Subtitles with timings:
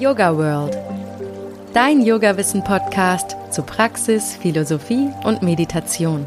[0.00, 0.74] Yoga World.
[1.74, 6.26] Dein Yoga-Wissen-Podcast zu Praxis, Philosophie und Meditation.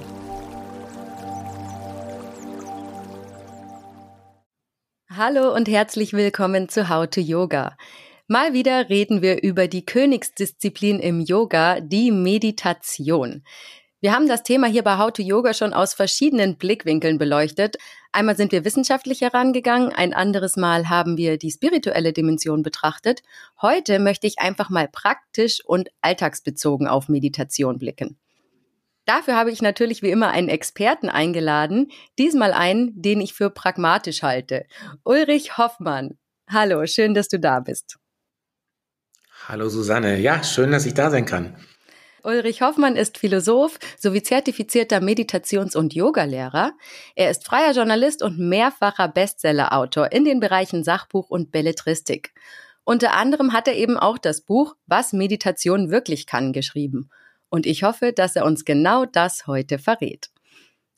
[5.10, 7.76] Hallo und herzlich willkommen zu How to Yoga.
[8.28, 13.44] Mal wieder reden wir über die Königsdisziplin im Yoga, die Meditation.
[14.04, 17.78] Wir haben das Thema hier bei How to Yoga schon aus verschiedenen Blickwinkeln beleuchtet.
[18.12, 23.24] Einmal sind wir wissenschaftlich herangegangen, ein anderes Mal haben wir die spirituelle Dimension betrachtet.
[23.62, 28.18] Heute möchte ich einfach mal praktisch und alltagsbezogen auf Meditation blicken.
[29.06, 34.22] Dafür habe ich natürlich wie immer einen Experten eingeladen, diesmal einen, den ich für pragmatisch
[34.22, 34.66] halte.
[35.06, 36.18] Ulrich Hoffmann.
[36.50, 38.00] Hallo, schön, dass du da bist.
[39.48, 41.56] Hallo Susanne, ja, schön, dass ich da sein kann.
[42.24, 46.72] Ulrich Hoffmann ist Philosoph sowie zertifizierter Meditations- und Yogalehrer.
[47.16, 52.34] Er ist freier Journalist und mehrfacher Bestsellerautor in den Bereichen Sachbuch und Belletristik.
[52.86, 57.10] Unter anderem hat er eben auch das Buch Was Meditation wirklich kann geschrieben.
[57.50, 60.30] Und ich hoffe, dass er uns genau das heute verrät.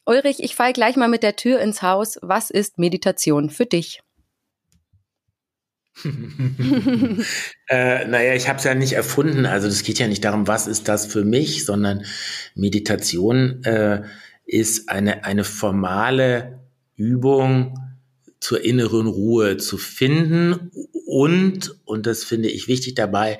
[0.05, 2.19] Ulrich, ich fall gleich mal mit der Tür ins Haus.
[2.21, 4.04] Was ist Meditation für dich?
[7.69, 9.45] äh, naja, ich habe es ja nicht erfunden.
[9.45, 12.05] Also es geht ja nicht darum, was ist das für mich, sondern
[12.53, 14.03] Meditation äh,
[14.45, 16.59] ist eine, eine formale
[16.95, 17.79] Übung
[18.39, 20.71] zur inneren Ruhe zu finden
[21.05, 23.37] und, und das finde ich wichtig dabei,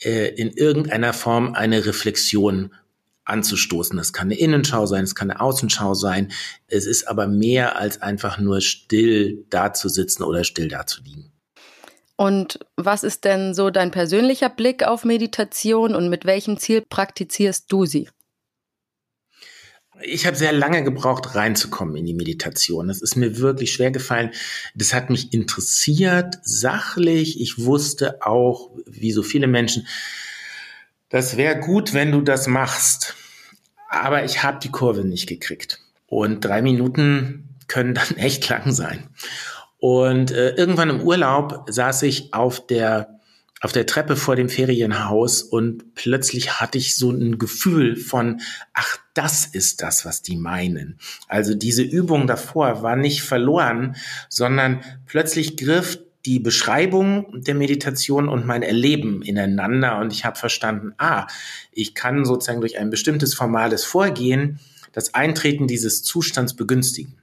[0.00, 2.72] äh, in irgendeiner Form eine Reflexion
[3.24, 3.96] anzustoßen.
[3.96, 6.32] Das kann eine Innenschau sein, es kann eine Außenschau sein.
[6.66, 11.32] Es ist aber mehr als einfach nur still dazusitzen oder still dazuliegen.
[12.20, 17.70] Und was ist denn so dein persönlicher Blick auf Meditation und mit welchem Ziel praktizierst
[17.70, 18.08] du sie?
[20.02, 22.88] Ich habe sehr lange gebraucht, reinzukommen in die Meditation.
[22.88, 24.32] Das ist mir wirklich schwer gefallen.
[24.74, 27.40] Das hat mich interessiert, sachlich.
[27.40, 29.86] Ich wusste auch, wie so viele Menschen,
[31.10, 33.14] das wäre gut, wenn du das machst.
[33.88, 35.78] Aber ich habe die Kurve nicht gekriegt.
[36.06, 39.08] Und drei Minuten können dann echt lang sein.
[39.78, 43.18] Und äh, irgendwann im Urlaub saß ich auf der
[43.60, 48.40] auf der Treppe vor dem Ferienhaus und plötzlich hatte ich so ein Gefühl von,
[48.72, 50.98] ach, das ist das, was die meinen.
[51.26, 53.96] Also diese Übung davor war nicht verloren,
[54.28, 60.92] sondern plötzlich griff die Beschreibung der Meditation und mein Erleben ineinander und ich habe verstanden,
[60.98, 61.26] ah,
[61.72, 64.60] ich kann sozusagen durch ein bestimmtes formales Vorgehen
[64.92, 67.16] das Eintreten dieses Zustands begünstigen.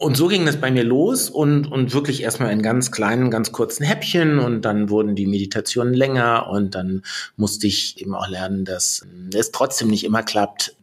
[0.00, 3.52] Und so ging das bei mir los und, und wirklich erstmal in ganz kleinen, ganz
[3.52, 7.02] kurzen Häppchen und dann wurden die Meditationen länger und dann
[7.36, 10.74] musste ich eben auch lernen, dass es trotzdem nicht immer klappt.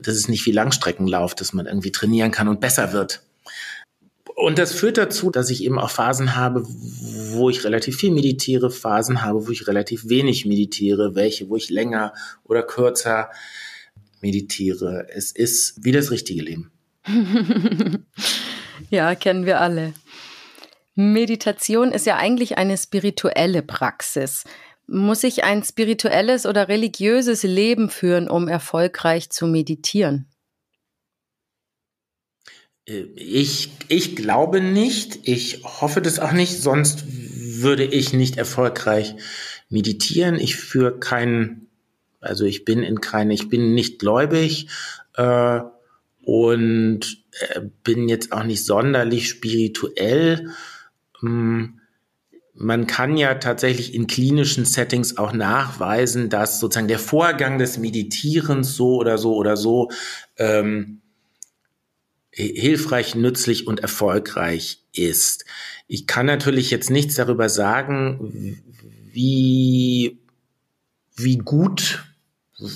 [0.00, 3.22] Das ist nicht wie Langstreckenlauf, dass man irgendwie trainieren kann und besser wird.
[4.34, 8.72] Und das führt dazu, dass ich eben auch Phasen habe, wo ich relativ viel meditiere,
[8.72, 13.30] Phasen habe, wo ich relativ wenig meditiere, welche, wo ich länger oder kürzer
[14.20, 15.06] meditiere.
[15.14, 16.71] Es ist wie das richtige Leben.
[18.90, 19.94] ja, kennen wir alle.
[20.94, 24.44] Meditation ist ja eigentlich eine spirituelle Praxis.
[24.86, 30.28] Muss ich ein spirituelles oder religiöses Leben führen, um erfolgreich zu meditieren?
[32.86, 35.20] Äh, ich, ich glaube nicht.
[35.26, 36.60] Ich hoffe das auch nicht.
[36.60, 39.14] Sonst würde ich nicht erfolgreich
[39.68, 40.36] meditieren.
[40.38, 41.68] Ich führe keinen,
[42.20, 44.68] also ich bin in keine, ich bin nicht gläubig.
[45.14, 45.60] Äh,
[46.24, 50.50] und äh, bin jetzt auch nicht sonderlich spirituell.
[51.20, 51.80] Hm,
[52.54, 58.76] man kann ja tatsächlich in klinischen Settings auch nachweisen, dass sozusagen der Vorgang des Meditierens
[58.76, 59.90] so oder so oder so
[60.36, 61.00] ähm,
[62.30, 65.44] hilfreich, nützlich und erfolgreich ist.
[65.86, 68.62] Ich kann natürlich jetzt nichts darüber sagen,
[69.12, 70.18] wie,
[71.16, 72.04] wie gut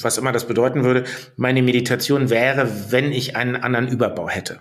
[0.02, 1.04] was immer das bedeuten würde,
[1.36, 4.60] meine Meditation wäre, wenn ich einen anderen Überbau hätte.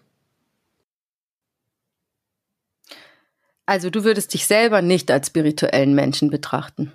[3.65, 6.91] Also du würdest dich selber nicht als spirituellen Menschen betrachten.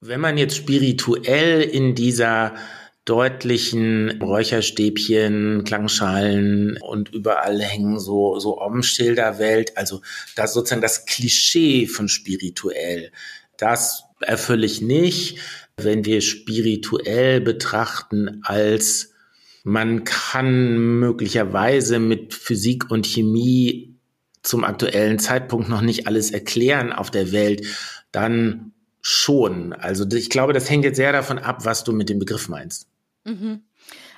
[0.00, 2.54] Wenn man jetzt spirituell in dieser
[3.04, 10.02] deutlichen Räucherstäbchen, Klangschalen und überall hängen so, so Om-Schilder-Welt, also
[10.36, 13.10] das sozusagen das Klischee von spirituell,
[13.56, 15.38] das erfülle ich nicht
[15.76, 19.12] wenn wir spirituell betrachten, als
[19.64, 23.94] man kann möglicherweise mit Physik und Chemie
[24.42, 27.64] zum aktuellen Zeitpunkt noch nicht alles erklären auf der Welt,
[28.10, 29.72] dann schon.
[29.72, 32.86] Also ich glaube, das hängt jetzt sehr davon ab, was du mit dem Begriff meinst.
[33.24, 33.62] Mhm.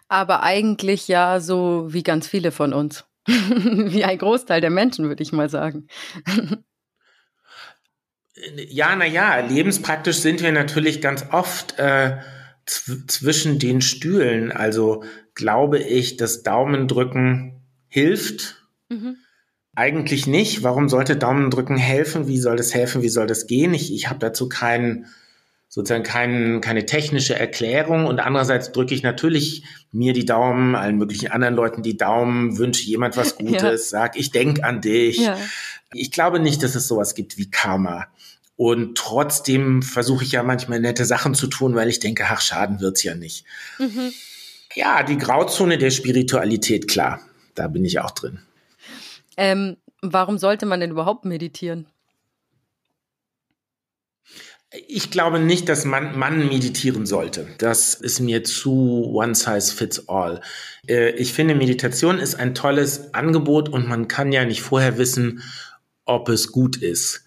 [0.08, 3.04] Aber eigentlich ja so wie ganz viele von uns.
[3.26, 5.88] wie ein Großteil der Menschen, würde ich mal sagen.
[8.68, 12.18] Ja, na ja, lebenspraktisch sind wir natürlich ganz oft äh,
[12.66, 14.52] zwischen den Stühlen.
[14.52, 15.04] Also
[15.34, 18.62] glaube ich, dass Daumendrücken hilft.
[18.88, 19.16] Mhm.
[19.74, 20.62] Eigentlich nicht.
[20.62, 22.28] Warum sollte Daumendrücken helfen?
[22.28, 23.02] Wie soll das helfen?
[23.02, 23.74] Wie soll das gehen?
[23.74, 25.06] Ich, ich habe dazu keinen
[25.74, 31.32] sozusagen kein, keine technische Erklärung und andererseits drücke ich natürlich mir die Daumen, allen möglichen
[31.32, 33.98] anderen Leuten die Daumen, wünsche jemand was Gutes, ja.
[33.98, 35.18] sag, ich denk an dich.
[35.18, 35.36] Ja.
[35.92, 38.06] Ich glaube nicht, dass es sowas gibt wie Karma.
[38.56, 42.80] Und trotzdem versuche ich ja manchmal nette Sachen zu tun, weil ich denke, ach, schaden
[42.80, 43.44] wird's ja nicht.
[43.78, 44.12] Mhm.
[44.74, 47.20] Ja, die Grauzone der Spiritualität, klar,
[47.54, 48.40] da bin ich auch drin.
[49.36, 51.86] Ähm, warum sollte man denn überhaupt meditieren?
[54.88, 57.46] Ich glaube nicht, dass man, man meditieren sollte.
[57.58, 60.40] Das ist mir zu one size fits all.
[60.88, 65.42] Äh, ich finde, Meditation ist ein tolles Angebot und man kann ja nicht vorher wissen,
[66.04, 67.24] ob es gut ist.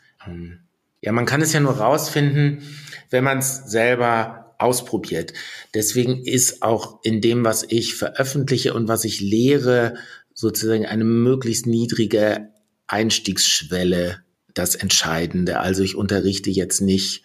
[1.07, 2.63] Ja, man kann es ja nur rausfinden,
[3.11, 5.31] wenn man es selber ausprobiert.
[5.73, 9.93] Deswegen ist auch in dem, was ich veröffentliche und was ich lehre,
[10.33, 12.49] sozusagen eine möglichst niedrige
[12.87, 14.19] Einstiegsschwelle
[14.53, 15.61] das Entscheidende.
[15.61, 17.23] Also ich unterrichte jetzt nicht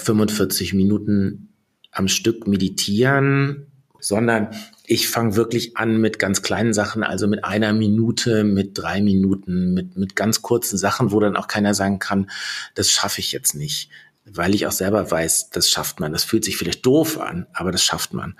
[0.00, 1.50] 45 Minuten
[1.92, 3.68] am Stück meditieren,
[4.00, 4.48] sondern
[4.90, 9.74] ich fange wirklich an mit ganz kleinen Sachen, also mit einer Minute, mit drei Minuten,
[9.74, 12.30] mit, mit ganz kurzen Sachen, wo dann auch keiner sagen kann,
[12.74, 13.90] das schaffe ich jetzt nicht.
[14.24, 16.12] Weil ich auch selber weiß, das schafft man.
[16.12, 18.38] Das fühlt sich vielleicht doof an, aber das schafft man.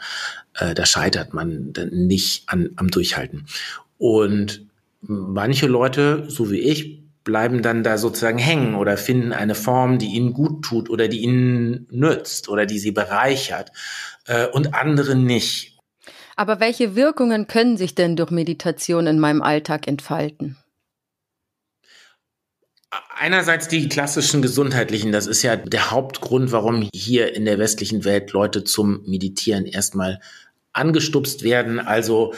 [0.54, 3.46] Äh, da scheitert man nicht an, am Durchhalten.
[3.98, 4.66] Und
[5.02, 10.14] manche Leute, so wie ich, bleiben dann da sozusagen hängen oder finden eine Form, die
[10.14, 13.70] ihnen gut tut oder die ihnen nützt oder die sie bereichert
[14.24, 15.77] äh, und andere nicht.
[16.38, 20.56] Aber welche Wirkungen können sich denn durch Meditation in meinem Alltag entfalten?
[23.16, 28.30] Einerseits die klassischen gesundheitlichen, das ist ja der Hauptgrund, warum hier in der westlichen Welt
[28.30, 30.20] Leute zum Meditieren erstmal
[30.72, 31.80] angestupst werden.
[31.80, 32.34] Also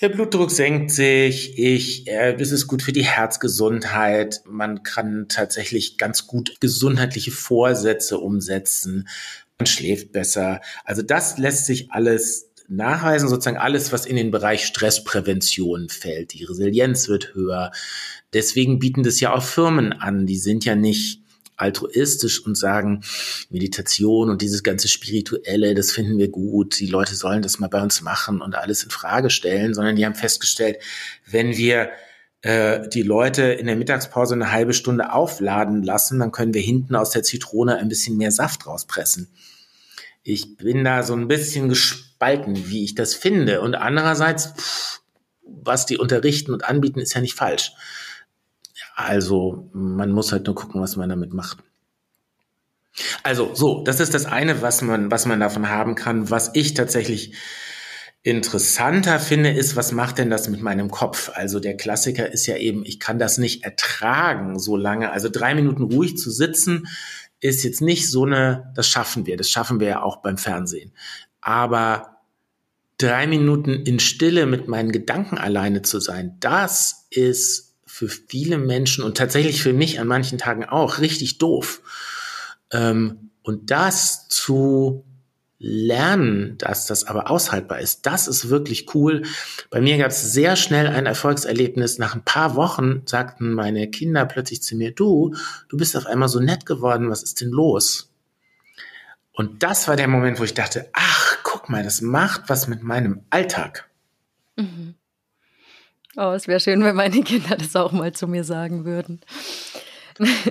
[0.00, 5.98] der Blutdruck senkt sich, ich, äh, es ist gut für die Herzgesundheit, man kann tatsächlich
[5.98, 9.08] ganz gut gesundheitliche Vorsätze umsetzen,
[9.58, 10.62] man schläft besser.
[10.86, 16.32] Also das lässt sich alles nachweisen, sozusagen alles, was in den Bereich Stressprävention fällt.
[16.32, 17.72] Die Resilienz wird höher.
[18.32, 20.26] Deswegen bieten das ja auch Firmen an.
[20.26, 21.22] Die sind ja nicht
[21.56, 23.02] altruistisch und sagen,
[23.50, 27.82] Meditation und dieses ganze Spirituelle, das finden wir gut, die Leute sollen das mal bei
[27.82, 30.76] uns machen und alles in Frage stellen, sondern die haben festgestellt,
[31.26, 31.90] wenn wir
[32.42, 36.94] äh, die Leute in der Mittagspause eine halbe Stunde aufladen lassen, dann können wir hinten
[36.94, 39.28] aus der Zitrone ein bisschen mehr Saft rauspressen.
[40.22, 41.68] Ich bin da so ein bisschen
[42.16, 43.60] gespalten, wie ich das finde.
[43.60, 45.00] Und andererseits, pff,
[45.42, 47.72] was die unterrichten und anbieten, ist ja nicht falsch.
[48.94, 51.58] Also man muss halt nur gucken, was man damit macht.
[53.22, 56.30] Also so, das ist das eine, was man, was man davon haben kann.
[56.30, 57.34] Was ich tatsächlich
[58.22, 61.30] interessanter finde, ist, was macht denn das mit meinem Kopf?
[61.34, 65.12] Also der Klassiker ist ja eben, ich kann das nicht ertragen so lange.
[65.12, 66.88] Also drei Minuten ruhig zu sitzen,
[67.40, 70.92] ist jetzt nicht so eine, das schaffen wir, das schaffen wir ja auch beim Fernsehen.
[71.46, 72.18] Aber
[72.98, 79.04] drei Minuten in Stille mit meinen Gedanken alleine zu sein, das ist für viele Menschen
[79.04, 81.82] und tatsächlich für mich an manchen Tagen auch richtig doof.
[82.72, 85.04] Ähm, und das zu
[85.60, 89.22] lernen, dass das aber aushaltbar ist, das ist wirklich cool.
[89.70, 91.98] Bei mir gab es sehr schnell ein Erfolgserlebnis.
[91.98, 95.36] Nach ein paar Wochen sagten meine Kinder plötzlich zu mir, du,
[95.68, 98.10] du bist auf einmal so nett geworden, was ist denn los?
[99.36, 101.25] Und das war der Moment, wo ich dachte, ach,
[101.66, 103.90] guck mal, das macht was mit meinem Alltag.
[104.54, 104.94] Mhm.
[106.16, 109.20] Oh, es wäre schön, wenn meine Kinder das auch mal zu mir sagen würden.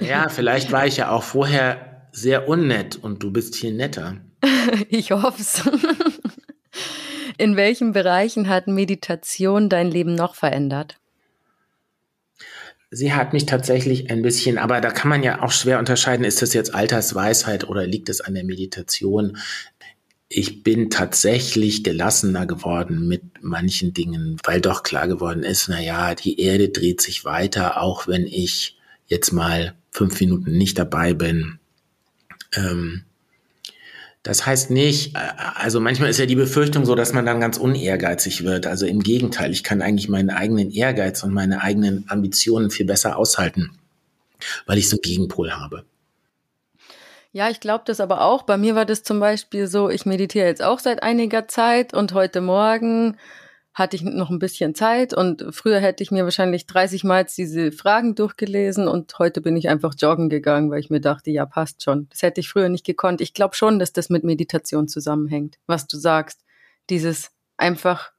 [0.01, 4.17] Ja, vielleicht war ich ja auch vorher sehr unnett und du bist hier netter.
[4.89, 5.61] ich hoffe es.
[7.37, 10.97] In welchen Bereichen hat Meditation dein Leben noch verändert?
[12.91, 16.41] Sie hat mich tatsächlich ein bisschen, aber da kann man ja auch schwer unterscheiden, ist
[16.41, 19.37] das jetzt Altersweisheit oder liegt es an der Meditation?
[20.37, 26.13] Ich bin tatsächlich gelassener geworden mit manchen Dingen, weil doch klar geworden ist, na ja,
[26.13, 28.77] die Erde dreht sich weiter, auch wenn ich
[29.07, 31.59] jetzt mal fünf Minuten nicht dabei bin.
[32.53, 33.05] Ähm,
[34.23, 35.19] das heißt nicht, äh,
[35.55, 38.67] also manchmal ist ja die Befürchtung so, dass man dann ganz unehrgeizig wird.
[38.67, 43.15] Also im Gegenteil, ich kann eigentlich meinen eigenen Ehrgeiz und meine eigenen Ambitionen viel besser
[43.15, 43.71] aushalten,
[44.65, 45.85] weil ich so einen Gegenpol habe.
[47.35, 48.43] Ja, ich glaube das aber auch.
[48.43, 52.13] Bei mir war das zum Beispiel so, ich meditiere jetzt auch seit einiger Zeit und
[52.13, 53.17] heute Morgen
[53.73, 57.73] hatte ich noch ein bisschen Zeit und früher hätte ich mir wahrscheinlich 30 Mal diese
[57.73, 61.83] Fragen durchgelesen und heute bin ich einfach joggen gegangen, weil ich mir dachte, ja, passt
[61.83, 62.07] schon.
[62.09, 63.19] Das hätte ich früher nicht gekonnt.
[63.19, 66.45] Ich glaube schon, dass das mit Meditation zusammenhängt, was du sagst.
[66.89, 68.13] Dieses einfach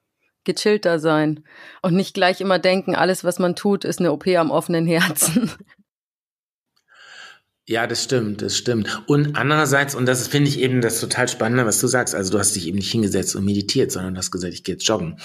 [0.44, 1.42] gechillter sein
[1.80, 5.50] und nicht gleich immer denken, alles, was man tut, ist eine OP am offenen Herzen.
[7.68, 9.02] Ja, das stimmt, das stimmt.
[9.06, 12.38] Und andererseits, und das finde ich eben das total Spannende, was du sagst, also du
[12.38, 15.18] hast dich eben nicht hingesetzt und meditiert, sondern hast gesagt, ich gehe jetzt joggen.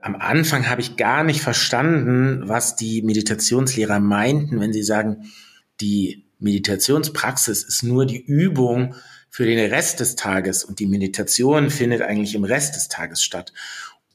[0.00, 5.30] Am Anfang habe ich gar nicht verstanden, was die Meditationslehrer meinten, wenn sie sagen,
[5.80, 8.96] die Meditationspraxis ist nur die Übung
[9.28, 13.52] für den Rest des Tages und die Meditation findet eigentlich im Rest des Tages statt.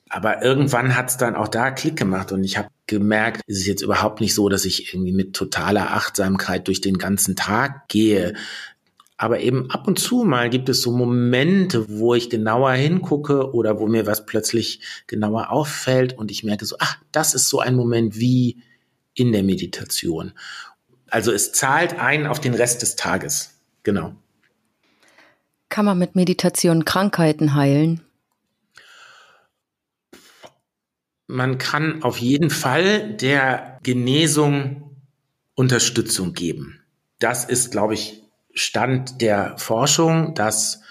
[0.09, 3.67] Aber irgendwann hat es dann auch da Klick gemacht und ich habe gemerkt, es ist
[3.67, 8.35] jetzt überhaupt nicht so, dass ich irgendwie mit totaler Achtsamkeit durch den ganzen Tag gehe.
[9.17, 13.79] Aber eben ab und zu mal gibt es so Momente, wo ich genauer hingucke oder
[13.79, 17.75] wo mir was plötzlich genauer auffällt und ich merke so, ach, das ist so ein
[17.75, 18.61] Moment wie
[19.13, 20.33] in der Meditation.
[21.09, 23.57] Also es zahlt ein auf den Rest des Tages.
[23.83, 24.15] Genau.
[25.69, 28.01] Kann man mit Meditation Krankheiten heilen?
[31.27, 34.97] Man kann auf jeden Fall der Genesung
[35.55, 36.81] Unterstützung geben.
[37.19, 40.81] Das ist, glaube ich, Stand der Forschung, dass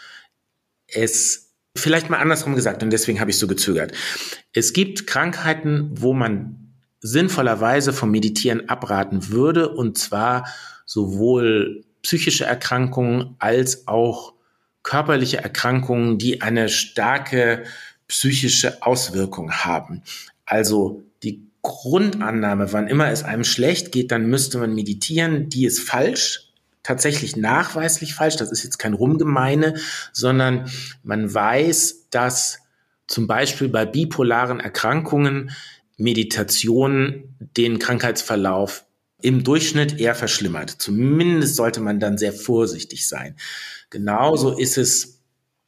[0.87, 3.93] es vielleicht mal andersrum gesagt, und deswegen habe ich so gezögert.
[4.53, 10.47] Es gibt Krankheiten, wo man sinnvollerweise vom Meditieren abraten würde, und zwar
[10.87, 14.35] sowohl psychische Erkrankungen als auch
[14.83, 17.65] körperliche Erkrankungen, die eine starke
[18.09, 20.03] psychische Auswirkung haben.
[20.45, 25.81] Also die Grundannahme, wann immer es einem schlecht geht, dann müsste man meditieren, die ist
[25.81, 28.37] falsch, tatsächlich nachweislich falsch.
[28.37, 29.75] Das ist jetzt kein Rumgemeine,
[30.13, 30.71] sondern
[31.03, 32.61] man weiß, dass
[33.07, 35.51] zum Beispiel bei bipolaren Erkrankungen
[35.97, 38.85] Meditation den Krankheitsverlauf
[39.23, 40.71] im Durchschnitt eher verschlimmert.
[40.71, 43.37] Zumindest sollte man dann sehr vorsichtig sein.
[43.89, 45.14] Genauso ist es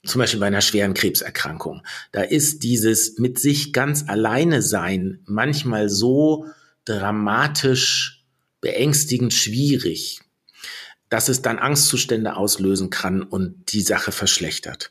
[0.06, 1.82] zum Beispiel bei einer schweren Krebserkrankung.
[2.12, 6.46] Da ist dieses mit sich ganz alleine sein manchmal so
[6.84, 8.24] dramatisch,
[8.60, 10.20] beängstigend schwierig,
[11.08, 14.90] dass es dann Angstzustände auslösen kann und die Sache verschlechtert.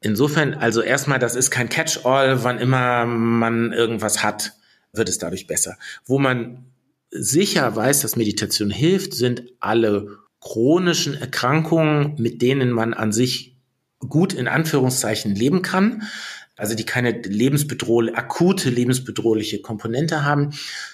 [0.00, 4.52] Insofern, also erstmal, das ist kein Catch-all, wann immer man irgendwas hat,
[4.92, 5.76] wird es dadurch besser.
[6.04, 6.64] Wo man
[7.10, 13.51] sicher weiß, dass Meditation hilft, sind alle chronischen Erkrankungen, mit denen man an sich
[14.08, 16.02] gut in Anführungszeichen leben kann,
[16.56, 20.50] also die keine lebensbedrohliche, akute lebensbedrohliche Komponente haben,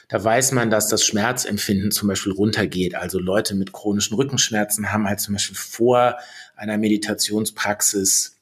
[0.08, 2.94] da weiß man, dass das Schmerzempfinden zum Beispiel runtergeht.
[2.94, 6.16] Also Leute mit chronischen Rückenschmerzen haben halt zum Beispiel vor
[6.56, 8.36] einer Meditationspraxis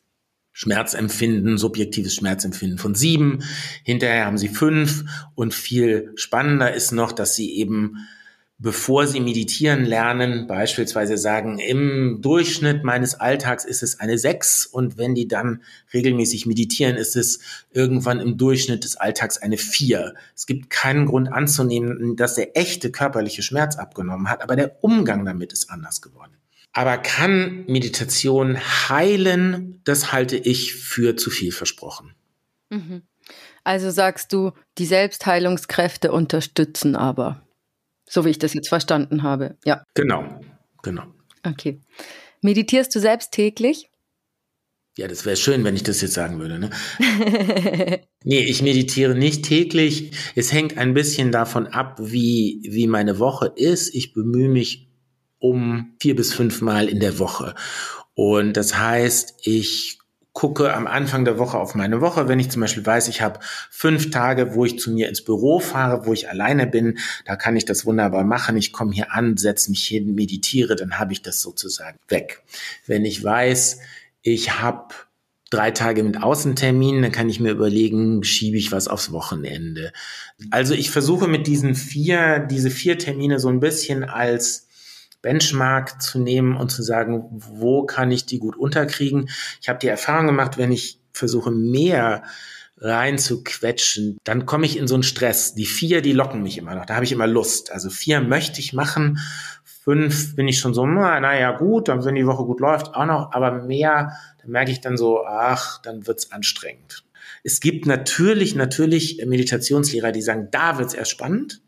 [0.53, 3.43] Schmerzempfinden, subjektives Schmerzempfinden von sieben.
[3.83, 5.05] Hinterher haben sie fünf.
[5.35, 8.09] Und viel spannender ist noch, dass sie eben
[8.59, 14.97] bevor sie meditieren lernen, beispielsweise sagen, im Durchschnitt meines Alltags ist es eine sechs und
[14.97, 20.15] wenn die dann regelmäßig meditieren, ist es irgendwann im Durchschnitt des Alltags eine vier.
[20.35, 25.25] Es gibt keinen Grund anzunehmen, dass der echte körperliche Schmerz abgenommen hat, aber der Umgang
[25.25, 26.33] damit ist anders geworden.
[26.73, 29.81] Aber kann Meditation heilen?
[29.85, 32.15] Das halte ich für zu viel versprochen.
[32.71, 33.03] Mhm.
[33.65, 37.46] Also sagst du, die Selbstheilungskräfte unterstützen aber.
[38.09, 39.57] So wie ich das jetzt verstanden habe.
[39.65, 39.83] Ja.
[39.95, 40.41] Genau,
[40.83, 41.05] genau.
[41.43, 41.81] Okay.
[42.43, 43.91] Meditierst du selbst täglich?
[44.99, 46.59] Ja, das wäre schön, wenn ich das jetzt sagen würde.
[46.59, 46.71] Ne?
[48.25, 50.13] nee, ich meditiere nicht täglich.
[50.35, 53.95] Es hängt ein bisschen davon ab, wie, wie meine Woche ist.
[53.95, 54.89] Ich bemühe mich
[55.39, 57.55] um vier bis fünf Mal in der Woche.
[58.15, 59.99] Und das heißt, ich
[60.37, 62.29] gucke am Anfang der Woche auf meine Woche.
[62.29, 63.41] Wenn ich zum Beispiel weiß, ich habe
[63.71, 67.57] fünf Tage, wo ich zu mir ins Büro fahre, wo ich alleine bin, da kann
[67.57, 68.59] ich das wunderbar machen.
[68.59, 72.43] Ich komme hier an, setze mich hin, meditiere, dann habe ich das sozusagen weg.
[72.87, 73.81] Wenn ich weiß,
[74.21, 74.95] ich habe
[75.49, 79.91] drei Tage mit Außenterminen, dann kann ich mir überlegen, schiebe ich was aufs Wochenende.
[80.51, 84.66] Also ich versuche mit diesen vier, diese vier Termine so ein bisschen als
[85.27, 89.29] Benchmark zu nehmen und zu sagen, wo kann ich die gut unterkriegen.
[89.61, 92.23] Ich habe die Erfahrung gemacht, wenn ich versuche mehr
[92.79, 95.57] rein zu quetschen, dann komme ich in so einen Stress.
[95.57, 96.87] Die vier, die locken mich immer noch.
[96.87, 97.73] Da habe ich immer Lust.
[97.73, 99.19] Also vier möchte ich machen.
[99.65, 103.33] Fünf bin ich schon so, naja, gut, dann wenn die Woche gut läuft, auch noch.
[103.33, 107.03] Aber mehr, da merke ich dann so, ach, dann wird's anstrengend.
[107.43, 111.63] Es gibt natürlich, natürlich Meditationslehrer, die sagen, da wird's erst spannend.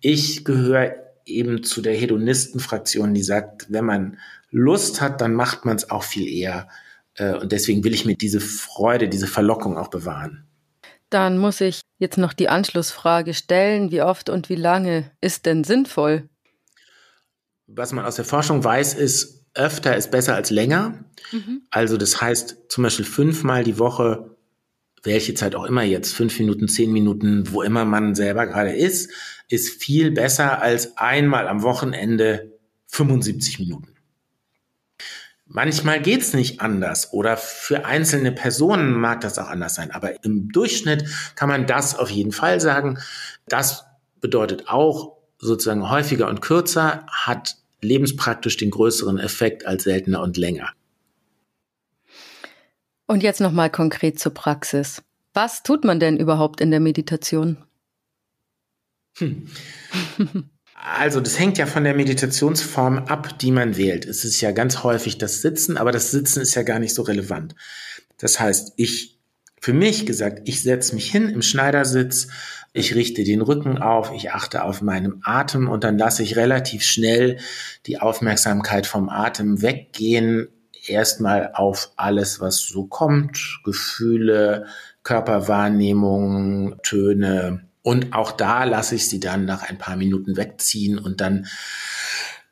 [0.00, 4.18] Ich gehöre eben zu der Hedonistenfraktion, die sagt, wenn man
[4.50, 6.68] Lust hat, dann macht man es auch viel eher.
[7.14, 10.46] Äh, und deswegen will ich mir diese Freude, diese Verlockung auch bewahren.
[11.10, 15.64] Dann muss ich jetzt noch die Anschlussfrage stellen, wie oft und wie lange ist denn
[15.64, 16.28] sinnvoll?
[17.66, 21.04] Was man aus der Forschung weiß, ist, öfter ist besser als länger.
[21.32, 21.62] Mhm.
[21.70, 24.36] Also das heißt zum Beispiel fünfmal die Woche,
[25.02, 29.10] welche Zeit auch immer jetzt, fünf Minuten, zehn Minuten, wo immer man selber gerade ist,
[29.48, 32.52] ist viel besser als einmal am Wochenende
[32.88, 33.94] 75 Minuten.
[35.48, 40.50] Manchmal geht's nicht anders oder für einzelne Personen mag das auch anders sein, aber im
[40.50, 42.98] Durchschnitt kann man das auf jeden Fall sagen.
[43.46, 43.84] Das
[44.20, 50.72] bedeutet auch sozusagen häufiger und kürzer hat lebenspraktisch den größeren Effekt als seltener und länger.
[53.06, 55.02] Und jetzt noch mal konkret zur Praxis.
[55.32, 57.65] Was tut man denn überhaupt in der Meditation?
[59.18, 59.48] Hm.
[60.74, 64.04] Also das hängt ja von der Meditationsform ab, die man wählt.
[64.04, 67.02] Es ist ja ganz häufig das Sitzen, aber das Sitzen ist ja gar nicht so
[67.02, 67.54] relevant.
[68.18, 69.18] Das heißt, ich,
[69.60, 72.28] für mich gesagt, ich setze mich hin im Schneidersitz,
[72.72, 76.82] ich richte den Rücken auf, ich achte auf meinem Atem und dann lasse ich relativ
[76.82, 77.38] schnell
[77.86, 80.48] die Aufmerksamkeit vom Atem weggehen,
[80.86, 84.66] erstmal auf alles, was so kommt, Gefühle,
[85.02, 91.20] Körperwahrnehmung, Töne, und auch da lasse ich sie dann nach ein paar Minuten wegziehen und
[91.20, 91.46] dann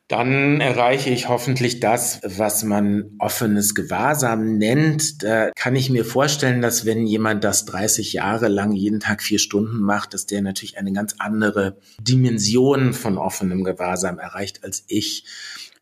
[0.07, 5.25] dann erreiche ich hoffentlich das, was man offenes Gewahrsam nennt.
[5.25, 9.41] Da kann ich mir vorstellen, dass wenn jemand das 30 Jahre lang jeden Tag vier
[9.41, 15.25] Stunden macht, dass der natürlich eine ganz andere Dimension von offenem Gewahrsam erreicht als ich.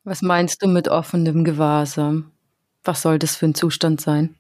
[0.02, 2.30] Was meinst du mit offenem Gewahrsam?
[2.84, 4.34] Was soll das für ein Zustand sein?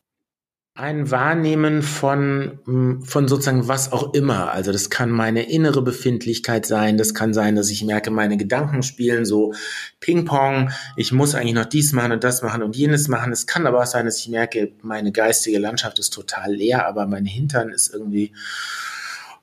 [0.74, 4.52] Ein Wahrnehmen von, hm, von sozusagen was auch immer.
[4.52, 8.82] Also das kann meine innere Befindlichkeit sein, das kann sein, dass ich merke, meine Gedanken
[8.82, 9.52] spielen so
[10.00, 13.32] Ping-Pong, ich muss eigentlich noch dies machen und das machen und jenes machen.
[13.32, 17.06] Es kann aber auch sein, dass ich merke, meine geistige Landschaft ist total leer, aber
[17.06, 18.32] mein Hintern ist irgendwie,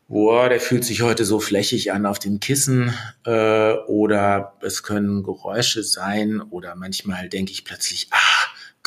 [0.07, 2.91] boah, der fühlt sich heute so flächig an auf dem Kissen
[3.25, 8.38] äh, oder es können Geräusche sein oder manchmal denke ich plötzlich, ah,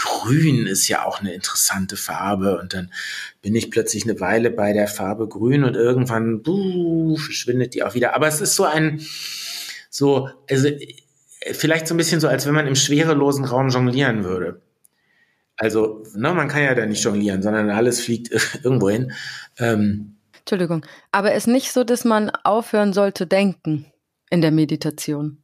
[0.03, 2.93] Grün ist ja auch eine interessante Farbe und dann
[3.41, 7.95] bin ich plötzlich eine Weile bei der Farbe Grün und irgendwann buh, verschwindet die auch
[7.95, 8.17] wieder.
[8.17, 9.01] Aber es ist so ein,
[9.91, 10.69] so, also
[11.53, 14.61] vielleicht so ein bisschen so, als wenn man im schwerelosen Raum jonglieren würde.
[15.57, 18.31] Also, ne, man kann ja da nicht jonglieren, sondern alles fliegt
[18.65, 19.12] irgendwo hin.
[19.59, 23.87] Ähm, Entschuldigung, aber es ist nicht so, dass man aufhören sollte denken
[24.31, 25.42] in der Meditation.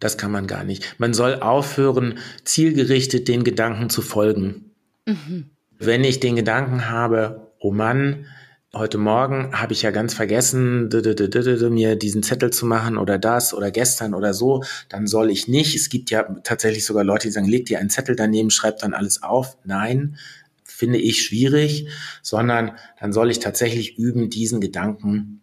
[0.00, 0.96] Das kann man gar nicht.
[0.98, 4.72] Man soll aufhören, zielgerichtet den Gedanken zu folgen.
[5.06, 5.50] Mhm.
[5.78, 8.26] Wenn ich den Gedanken habe, oh Mann,
[8.74, 10.90] heute Morgen habe ich ja ganz vergessen,
[11.70, 15.74] mir diesen Zettel zu machen oder das oder gestern oder so, dann soll ich nicht.
[15.74, 18.94] Es gibt ja tatsächlich sogar Leute, die sagen, leg dir einen Zettel daneben, schreib dann
[18.94, 19.56] alles auf.
[19.64, 20.16] Nein,
[20.64, 21.88] finde ich schwierig,
[22.22, 25.40] sondern dann soll ich tatsächlich üben, diesen Gedanken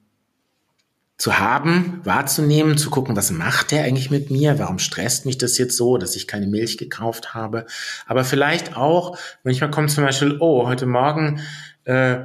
[1.18, 4.60] zu haben, wahrzunehmen, zu gucken, was macht der eigentlich mit mir?
[4.60, 7.66] Warum stresst mich das jetzt so, dass ich keine Milch gekauft habe?
[8.06, 11.40] Aber vielleicht auch, manchmal kommt zum Beispiel, oh, heute Morgen
[11.86, 12.18] äh,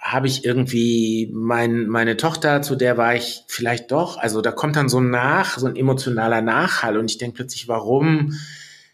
[0.00, 4.74] habe ich irgendwie mein, meine Tochter, zu der war ich vielleicht doch, also da kommt
[4.74, 8.32] dann so ein Nach, so ein emotionaler Nachhall und ich denke plötzlich, warum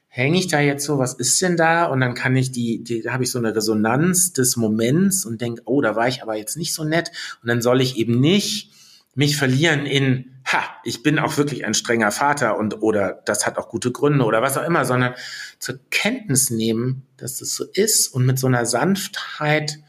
[0.08, 1.84] hänge ich da jetzt so, was ist denn da?
[1.86, 5.40] Und dann kann ich die, die da habe ich so eine Resonanz des Moments und
[5.40, 7.12] denke, oh, da war ich aber jetzt nicht so nett.
[7.42, 8.72] Und dann soll ich eben nicht
[9.16, 13.58] mich verlieren in, ha, ich bin auch wirklich ein strenger Vater und oder das hat
[13.58, 15.14] auch gute Gründe oder was auch immer, sondern
[15.58, 19.80] zur Kenntnis nehmen, dass es so ist und mit so einer Sanftheit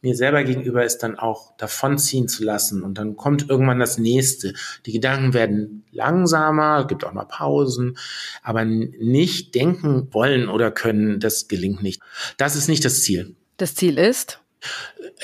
[0.00, 4.54] mir selber gegenüber ist dann auch davonziehen zu lassen und dann kommt irgendwann das nächste.
[4.86, 7.98] Die Gedanken werden langsamer, gibt auch mal Pausen,
[8.44, 12.00] aber nicht denken wollen oder können, das gelingt nicht.
[12.36, 13.34] Das ist nicht das Ziel.
[13.56, 14.40] Das Ziel ist?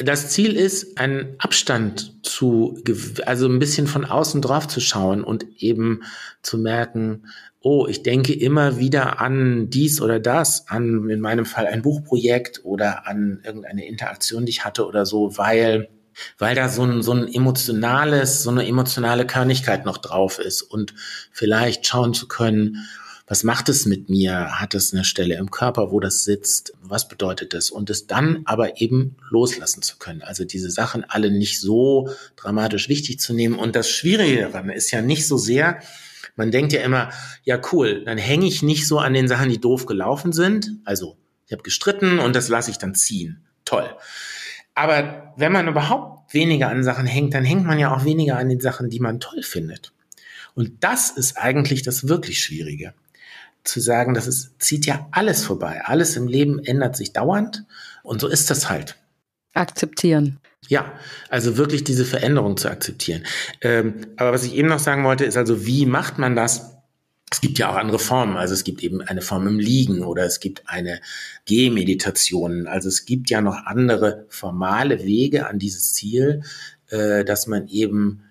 [0.02, 2.78] Das Ziel ist, einen Abstand zu,
[3.26, 6.02] also ein bisschen von außen drauf zu schauen und eben
[6.42, 7.26] zu merken,
[7.60, 12.64] oh, ich denke immer wieder an dies oder das, an in meinem Fall ein Buchprojekt
[12.64, 15.88] oder an irgendeine Interaktion, die ich hatte oder so, weil
[16.38, 20.62] weil da so ein, so ein emotionales, so eine emotionale Körnigkeit noch drauf ist.
[20.62, 20.94] Und
[21.32, 22.86] vielleicht schauen zu können,
[23.26, 24.60] was macht es mit mir?
[24.60, 26.74] Hat es eine Stelle im Körper, wo das sitzt?
[26.82, 27.70] Was bedeutet das?
[27.70, 30.20] Und es dann aber eben loslassen zu können.
[30.22, 33.58] Also diese Sachen alle nicht so dramatisch wichtig zu nehmen.
[33.58, 35.80] Und das Schwierige daran ist ja nicht so sehr,
[36.36, 37.10] man denkt ja immer,
[37.44, 40.72] ja cool, dann hänge ich nicht so an den Sachen, die doof gelaufen sind.
[40.84, 43.42] Also ich habe gestritten und das lasse ich dann ziehen.
[43.64, 43.88] Toll.
[44.74, 48.50] Aber wenn man überhaupt weniger an Sachen hängt, dann hängt man ja auch weniger an
[48.50, 49.92] den Sachen, die man toll findet.
[50.54, 52.92] Und das ist eigentlich das wirklich Schwierige
[53.64, 55.82] zu sagen, das zieht ja alles vorbei.
[55.84, 57.64] Alles im Leben ändert sich dauernd
[58.02, 58.96] und so ist das halt.
[59.54, 60.38] Akzeptieren.
[60.68, 60.92] Ja,
[61.28, 63.24] also wirklich diese Veränderung zu akzeptieren.
[63.60, 66.74] Ähm, aber was ich eben noch sagen wollte, ist also, wie macht man das?
[67.30, 68.36] Es gibt ja auch andere Formen.
[68.36, 71.00] Also es gibt eben eine Form im Liegen oder es gibt eine
[71.46, 72.66] Gehmeditation.
[72.66, 76.42] Also es gibt ja noch andere formale Wege an dieses Ziel,
[76.88, 78.22] äh, dass man eben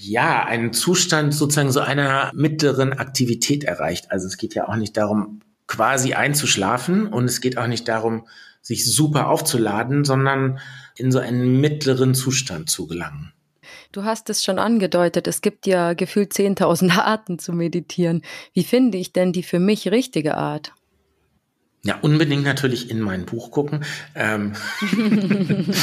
[0.00, 4.10] ja, einen Zustand sozusagen so einer mittleren Aktivität erreicht.
[4.10, 8.26] Also es geht ja auch nicht darum, quasi einzuschlafen und es geht auch nicht darum,
[8.62, 10.60] sich super aufzuladen, sondern
[10.96, 13.32] in so einen mittleren Zustand zu gelangen.
[13.92, 18.22] Du hast es schon angedeutet, es gibt ja gefühlt 10.000 Arten zu meditieren.
[18.52, 20.72] Wie finde ich denn die für mich richtige Art?
[21.84, 23.84] Ja, unbedingt natürlich in mein Buch gucken.
[24.14, 24.54] Ähm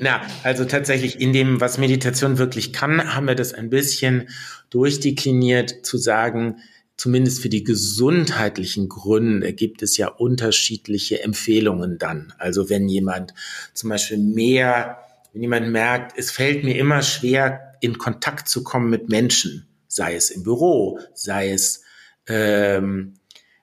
[0.00, 4.28] Na, also tatsächlich in dem, was Meditation wirklich kann, haben wir das ein bisschen
[4.70, 6.56] durchdekliniert zu sagen,
[6.96, 12.32] zumindest für die gesundheitlichen Gründe gibt es ja unterschiedliche Empfehlungen dann.
[12.38, 13.32] Also wenn jemand
[13.74, 14.98] zum Beispiel mehr,
[15.32, 20.16] wenn jemand merkt, es fällt mir immer schwer, in Kontakt zu kommen mit Menschen, sei
[20.16, 21.82] es im Büro, sei es
[22.26, 23.14] ähm,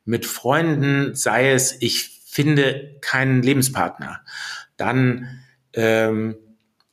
[0.06, 4.22] mit Freunden, sei es, ich finde keinen Lebenspartner,
[4.78, 5.42] dann
[5.74, 6.36] ähm,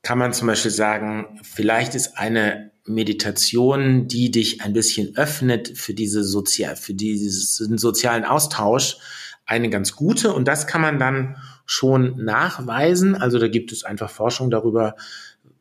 [0.03, 5.95] kann man zum Beispiel sagen, vielleicht ist eine Meditation, die dich ein bisschen öffnet für
[5.95, 8.97] diese sozial, für diesen sozialen Austausch,
[9.45, 10.33] eine ganz gute.
[10.33, 13.15] Und das kann man dann schon nachweisen.
[13.15, 14.95] Also da gibt es einfach Forschung darüber,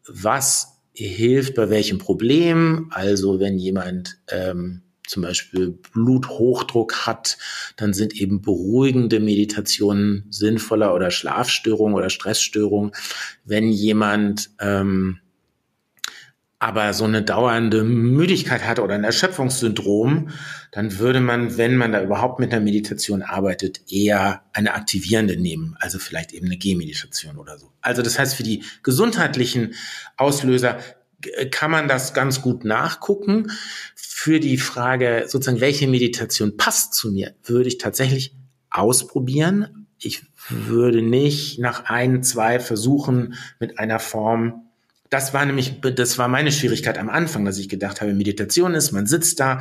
[0.07, 2.87] was hilft bei welchem Problem.
[2.91, 7.37] Also wenn jemand ähm, zum Beispiel Bluthochdruck hat,
[7.75, 12.91] dann sind eben beruhigende Meditationen sinnvoller oder Schlafstörungen oder Stressstörungen.
[13.43, 15.19] Wenn jemand ähm,
[16.59, 20.29] aber so eine dauernde Müdigkeit hat oder ein Erschöpfungssyndrom,
[20.71, 25.75] dann würde man, wenn man da überhaupt mit einer Meditation arbeitet, eher eine aktivierende nehmen,
[25.79, 27.71] also vielleicht eben eine Gehmeditation oder so.
[27.81, 29.75] Also das heißt, für die gesundheitlichen
[30.17, 30.79] Auslöser
[31.51, 33.51] kann man das ganz gut nachgucken.
[33.95, 38.35] Für die Frage sozusagen, welche Meditation passt zu mir, würde ich tatsächlich
[38.69, 39.87] ausprobieren.
[39.99, 44.67] Ich würde nicht nach ein, zwei Versuchen mit einer Form
[45.09, 48.91] das war nämlich, das war meine Schwierigkeit am Anfang, dass ich gedacht habe, Meditation ist,
[48.91, 49.59] man sitzt da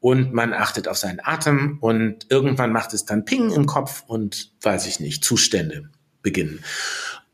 [0.00, 4.52] und man achtet auf seinen Atem und irgendwann macht es dann Ping im Kopf und
[4.60, 5.88] weiß ich nicht, Zustände
[6.22, 6.62] beginnen.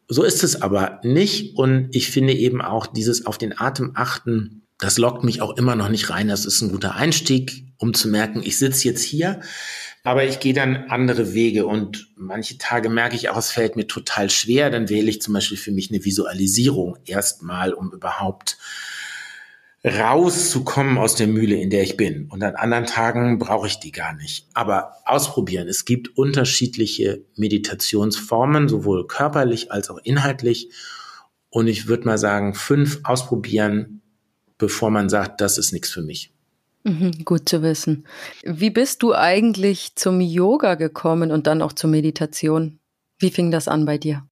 [0.09, 4.67] So ist es aber nicht und ich finde eben auch dieses auf den Atem achten,
[4.79, 6.29] das lockt mich auch immer noch nicht rein.
[6.29, 9.41] Das ist ein guter Einstieg, um zu merken, ich sitze jetzt hier
[10.09, 13.87] aber ich gehe dann andere Wege und manche Tage merke ich auch, es fällt mir
[13.87, 14.71] total schwer.
[14.71, 18.57] Dann wähle ich zum Beispiel für mich eine Visualisierung erstmal, um überhaupt
[19.85, 22.27] rauszukommen aus der Mühle, in der ich bin.
[22.29, 24.47] Und an anderen Tagen brauche ich die gar nicht.
[24.55, 25.69] Aber ausprobieren.
[25.69, 30.71] Es gibt unterschiedliche Meditationsformen, sowohl körperlich als auch inhaltlich.
[31.51, 34.03] Und ich würde mal sagen, fünf ausprobieren,
[34.59, 36.33] bevor man sagt, das ist nichts für mich.
[36.85, 38.07] Mhm, gut zu wissen.
[38.45, 42.79] Wie bist du eigentlich zum Yoga gekommen und dann auch zur Meditation?
[43.19, 44.25] Wie fing das an bei dir?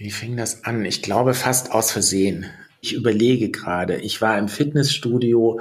[0.00, 0.86] Wie fing das an?
[0.86, 2.46] Ich glaube fast aus Versehen.
[2.80, 3.96] Ich überlege gerade.
[3.96, 5.60] Ich war im Fitnessstudio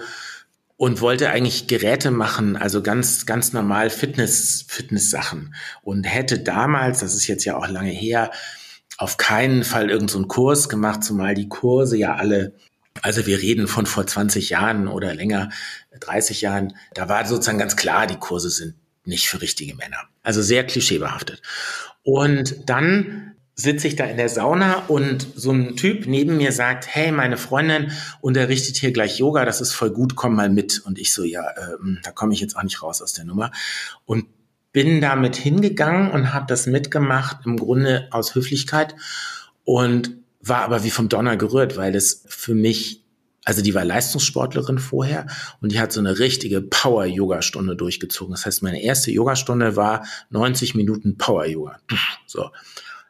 [0.77, 5.53] und wollte eigentlich Geräte machen, also ganz, ganz normal Fitness, Fitness-Sachen.
[5.81, 8.31] Und hätte damals, das ist jetzt ja auch lange her,
[8.97, 12.53] auf keinen Fall irgendeinen so Kurs gemacht, zumal die Kurse ja alle
[13.01, 15.49] also wir reden von vor 20 Jahren oder länger,
[15.99, 16.75] 30 Jahren.
[16.93, 20.07] Da war sozusagen ganz klar, die Kurse sind nicht für richtige Männer.
[20.23, 21.41] Also sehr klischeebehaftet.
[22.03, 26.87] Und dann sitze ich da in der Sauna und so ein Typ neben mir sagt,
[26.87, 27.91] hey, meine Freundin
[28.21, 30.79] unterrichtet hier gleich Yoga, das ist voll gut, komm mal mit.
[30.85, 33.51] Und ich so, ja, äh, da komme ich jetzt auch nicht raus aus der Nummer.
[34.05, 34.27] Und
[34.71, 38.95] bin damit hingegangen und habe das mitgemacht, im Grunde aus Höflichkeit.
[39.65, 43.03] Und war aber wie vom Donner gerührt, weil das für mich,
[43.43, 45.27] also die war Leistungssportlerin vorher
[45.59, 48.31] und die hat so eine richtige Power-Yoga-Stunde durchgezogen.
[48.31, 51.77] Das heißt, meine erste Yoga-Stunde war 90 Minuten Power-Yoga.
[52.25, 52.51] So.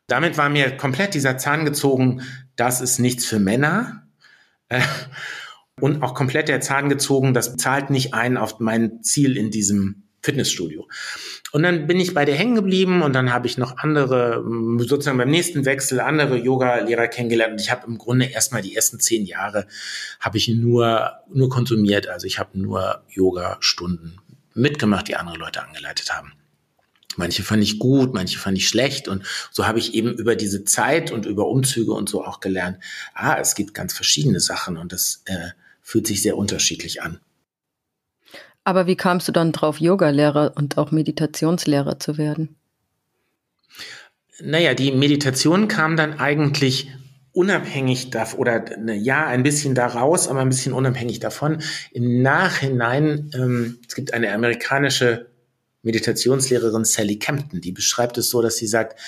[0.10, 2.22] Damit war mir komplett dieser Zahn gezogen,
[2.56, 4.08] das ist nichts für Männer.
[4.68, 4.82] Äh,
[5.80, 10.04] und auch komplett der Zahn gezogen, das zahlt nicht ein auf mein Ziel in diesem
[10.22, 10.88] Fitnessstudio.
[11.52, 14.44] Und dann bin ich bei der hängen geblieben und dann habe ich noch andere,
[14.80, 17.54] sozusagen beim nächsten Wechsel, andere Yoga-Lehrer kennengelernt.
[17.54, 19.66] Und ich habe im Grunde erstmal die ersten zehn Jahre
[20.20, 22.08] habe ich nur, nur konsumiert.
[22.08, 24.18] Also ich habe nur Yoga-Stunden
[24.54, 26.34] mitgemacht, die andere Leute angeleitet haben.
[27.20, 29.08] Manche fand ich gut, manche fand ich schlecht.
[29.08, 32.80] Und so habe ich eben über diese Zeit und über Umzüge und so auch gelernt,
[33.14, 35.50] ah, es gibt ganz verschiedene Sachen und das äh,
[35.84, 37.20] fühlt sich sehr unterschiedlich an.
[38.64, 42.56] Aber wie kamst du dann drauf, Yogalehrer und auch Meditationslehrer zu werden?
[44.42, 46.90] naja, die Meditation kam dann eigentlich
[47.32, 51.62] unabhängig davon, oder ne, ja, ein bisschen daraus, aber ein bisschen unabhängig davon.
[51.92, 55.29] Im Nachhinein, ähm, es gibt eine amerikanische
[55.84, 59.00] Meditationslehrerin Sally Campton, die beschreibt es so, dass sie sagt,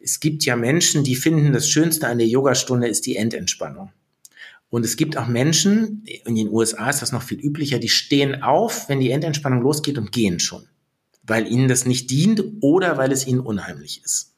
[0.00, 3.92] es gibt ja Menschen, die finden, das Schönste an der Yogastunde ist die Endentspannung.
[4.70, 8.42] Und es gibt auch Menschen, in den USA ist das noch viel üblicher, die stehen
[8.42, 10.68] auf, wenn die Endentspannung losgeht und gehen schon,
[11.22, 14.34] weil ihnen das nicht dient oder weil es ihnen unheimlich ist.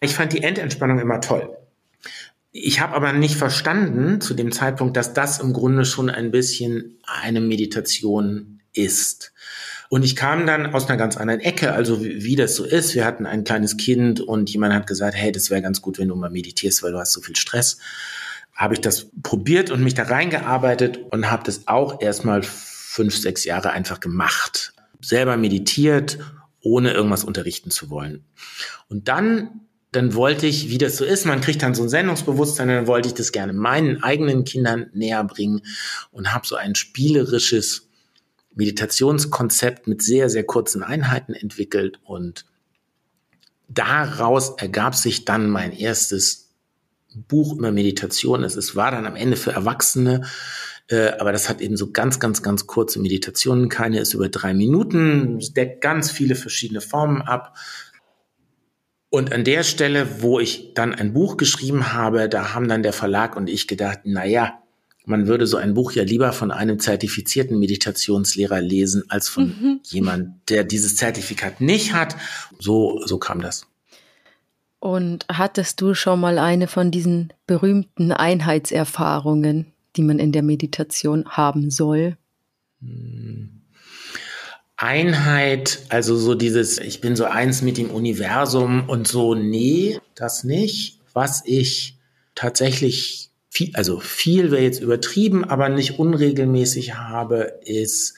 [0.00, 1.56] Ich fand die Endentspannung immer toll.
[2.52, 6.98] Ich habe aber nicht verstanden zu dem Zeitpunkt, dass das im Grunde schon ein bisschen
[7.04, 9.32] eine Meditation ist.
[9.90, 12.94] Und ich kam dann aus einer ganz anderen Ecke, also wie, wie das so ist.
[12.94, 16.06] Wir hatten ein kleines Kind und jemand hat gesagt, hey, das wäre ganz gut, wenn
[16.06, 17.78] du mal meditierst, weil du hast so viel Stress.
[18.54, 23.44] Habe ich das probiert und mich da reingearbeitet und habe das auch erstmal fünf, sechs
[23.44, 24.74] Jahre einfach gemacht.
[25.00, 26.18] Selber meditiert,
[26.60, 28.24] ohne irgendwas unterrichten zu wollen.
[28.88, 32.68] Und dann dann wollte ich, wie das so ist, man kriegt dann so ein Sendungsbewusstsein,
[32.68, 35.62] dann wollte ich das gerne meinen eigenen Kindern näher bringen
[36.12, 37.89] und habe so ein spielerisches
[38.60, 42.44] Meditationskonzept mit sehr, sehr kurzen Einheiten entwickelt und
[43.68, 46.50] daraus ergab sich dann mein erstes
[47.14, 48.44] Buch über Meditation.
[48.44, 50.26] Es war dann am Ende für Erwachsene,
[50.88, 53.70] äh, aber das hat eben so ganz, ganz, ganz kurze Meditationen.
[53.70, 57.56] Keine ist über drei Minuten, deckt ganz viele verschiedene Formen ab.
[59.08, 62.92] Und an der Stelle, wo ich dann ein Buch geschrieben habe, da haben dann der
[62.92, 64.60] Verlag und ich gedacht, na ja,
[65.10, 69.80] man würde so ein Buch ja lieber von einem zertifizierten Meditationslehrer lesen, als von mhm.
[69.84, 72.16] jemand, der dieses Zertifikat nicht hat.
[72.58, 73.66] So, so kam das.
[74.78, 81.28] Und hattest du schon mal eine von diesen berühmten Einheitserfahrungen, die man in der Meditation
[81.28, 82.16] haben soll?
[82.80, 83.60] Hm.
[84.76, 90.42] Einheit, also so dieses, ich bin so eins mit dem Universum und so, nee, das
[90.42, 90.98] nicht.
[91.12, 91.98] Was ich
[92.34, 98.14] tatsächlich viel, also viel wäre jetzt übertrieben, aber nicht unregelmäßig habe, ist,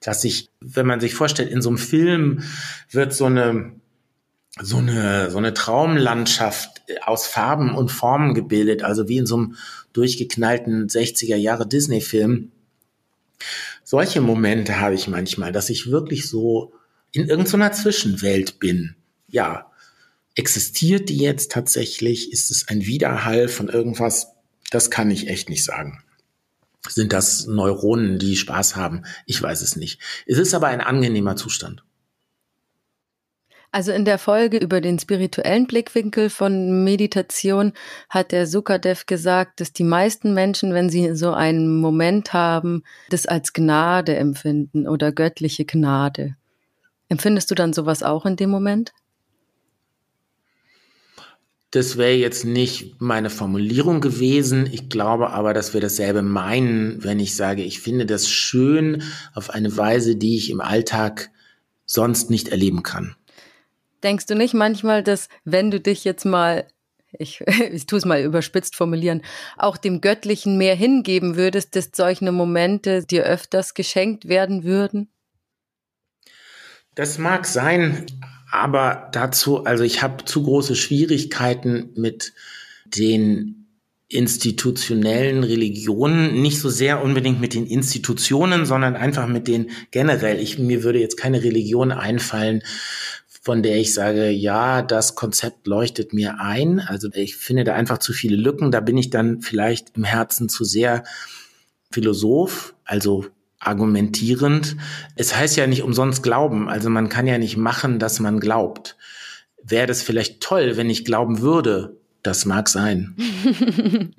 [0.00, 2.42] dass ich, wenn man sich vorstellt, in so einem Film
[2.90, 3.72] wird so eine,
[4.60, 9.56] so eine, so eine Traumlandschaft aus Farben und Formen gebildet, also wie in so einem
[9.94, 12.50] durchgeknallten 60er Jahre Disney-Film
[13.84, 16.72] solche Momente habe ich manchmal, dass ich wirklich so
[17.12, 18.94] in irgendeiner Zwischenwelt bin.
[19.28, 19.70] Ja,
[20.34, 22.32] existiert die jetzt tatsächlich?
[22.32, 24.31] Ist es ein Widerhall von irgendwas?
[24.72, 26.02] Das kann ich echt nicht sagen.
[26.88, 29.04] Sind das Neuronen, die Spaß haben?
[29.26, 30.00] Ich weiß es nicht.
[30.26, 31.84] Es ist aber ein angenehmer Zustand.
[33.70, 37.74] Also in der Folge über den spirituellen Blickwinkel von Meditation
[38.08, 43.26] hat der Sukadev gesagt, dass die meisten Menschen, wenn sie so einen Moment haben, das
[43.26, 46.36] als Gnade empfinden oder göttliche Gnade.
[47.08, 48.92] Empfindest du dann sowas auch in dem Moment?
[51.72, 54.68] Das wäre jetzt nicht meine Formulierung gewesen.
[54.70, 59.02] Ich glaube aber, dass wir dasselbe meinen, wenn ich sage, ich finde das schön
[59.34, 61.30] auf eine Weise, die ich im Alltag
[61.86, 63.16] sonst nicht erleben kann.
[64.02, 66.68] Denkst du nicht manchmal, dass wenn du dich jetzt mal,
[67.18, 67.40] ich,
[67.72, 69.22] ich tue es mal überspitzt formulieren,
[69.56, 75.10] auch dem Göttlichen mehr hingeben würdest, dass solche Momente dir öfters geschenkt werden würden?
[76.94, 78.04] Das mag sein,
[78.52, 82.34] aber dazu, also ich habe zu große Schwierigkeiten mit
[82.84, 83.66] den
[84.08, 90.38] institutionellen Religionen, nicht so sehr unbedingt mit den Institutionen, sondern einfach mit den generell.
[90.38, 92.62] Ich, mir würde jetzt keine Religion einfallen,
[93.26, 96.78] von der ich sage, ja, das Konzept leuchtet mir ein.
[96.78, 98.70] Also ich finde da einfach zu viele Lücken.
[98.70, 101.04] Da bin ich dann vielleicht im Herzen zu sehr
[101.90, 103.24] Philosoph, also
[103.66, 104.76] argumentierend.
[105.16, 106.68] Es heißt ja nicht umsonst glauben.
[106.68, 108.96] Also man kann ja nicht machen, dass man glaubt.
[109.62, 111.96] Wäre das vielleicht toll, wenn ich glauben würde?
[112.22, 113.16] Das mag sein.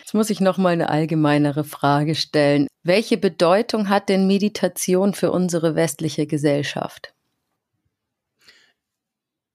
[0.00, 2.66] Jetzt muss ich noch mal eine allgemeinere Frage stellen.
[2.82, 7.12] Welche Bedeutung hat denn Meditation für unsere westliche Gesellschaft?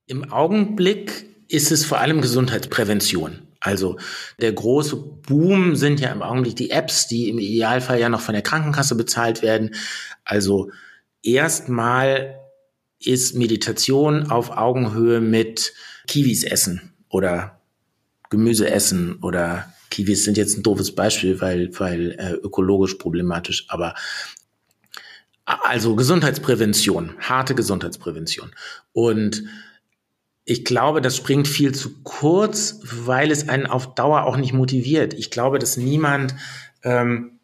[0.05, 3.47] Im Augenblick ist es vor allem Gesundheitsprävention.
[3.63, 3.97] Also
[4.41, 8.33] der große Boom sind ja im Augenblick die Apps, die im Idealfall ja noch von
[8.33, 9.73] der Krankenkasse bezahlt werden.
[10.25, 10.69] Also
[11.23, 12.39] erstmal
[12.99, 15.73] ist Meditation auf Augenhöhe mit
[16.07, 17.61] Kiwis essen oder
[18.29, 23.93] Gemüse essen oder Kiwis sind jetzt ein doofes Beispiel, weil, weil äh, ökologisch problematisch, aber
[25.45, 28.53] also Gesundheitsprävention, harte Gesundheitsprävention.
[28.91, 29.43] Und
[30.45, 35.13] ich glaube, das springt viel zu kurz, weil es einen auf Dauer auch nicht motiviert.
[35.13, 36.35] Ich glaube, dass niemand
[36.83, 37.39] ähm,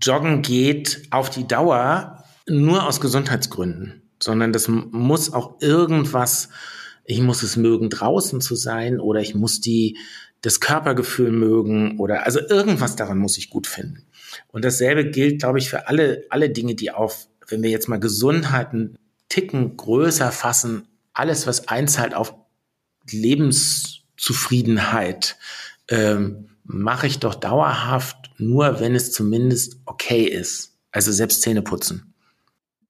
[0.00, 6.48] joggen geht auf die Dauer nur aus Gesundheitsgründen, sondern das muss auch irgendwas
[7.06, 9.96] ich muss es mögen, draußen zu sein oder ich muss die,
[10.42, 14.04] das Körpergefühl mögen oder also irgendwas daran muss ich gut finden.
[14.48, 18.00] Und dasselbe gilt, glaube ich, für alle, alle Dinge, die auf, wenn wir jetzt mal
[18.00, 22.34] Gesundheiten Ticken größer fassen, alles, was einzahlt auf
[23.10, 25.36] Lebenszufriedenheit,
[25.88, 30.78] ähm, mache ich doch dauerhaft nur, wenn es zumindest okay ist.
[30.90, 32.14] Also selbst Zähne putzen.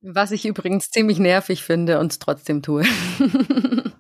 [0.00, 2.84] Was ich übrigens ziemlich nervig finde und trotzdem tue.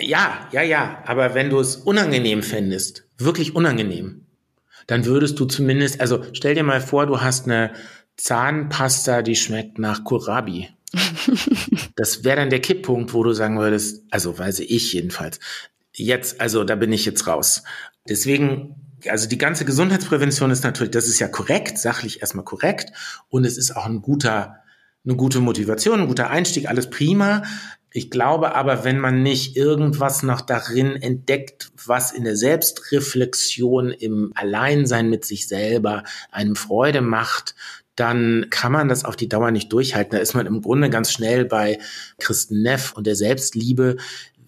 [0.00, 1.02] ja, ja, ja.
[1.06, 4.26] Aber wenn du es unangenehm fändest, wirklich unangenehm,
[4.86, 7.72] dann würdest du zumindest, also stell dir mal vor, du hast eine
[8.16, 10.70] Zahnpasta, die schmeckt nach Kohlrabi.
[11.96, 15.38] Das wäre dann der Kipppunkt, wo du sagen würdest, also weiß ich jedenfalls,
[15.94, 17.62] jetzt, also da bin ich jetzt raus.
[18.08, 18.74] Deswegen,
[19.08, 22.92] also die ganze Gesundheitsprävention ist natürlich, das ist ja korrekt, sachlich erstmal korrekt
[23.28, 24.56] und es ist auch ein guter,
[25.04, 27.42] eine gute Motivation, ein guter Einstieg, alles prima.
[27.94, 34.32] Ich glaube aber, wenn man nicht irgendwas noch darin entdeckt, was in der Selbstreflexion, im
[34.34, 37.54] Alleinsein mit sich selber einem Freude macht,
[37.96, 40.12] dann kann man das auf die Dauer nicht durchhalten.
[40.12, 41.78] Da ist man im Grunde ganz schnell bei
[42.18, 43.96] Christen Neff und der Selbstliebe.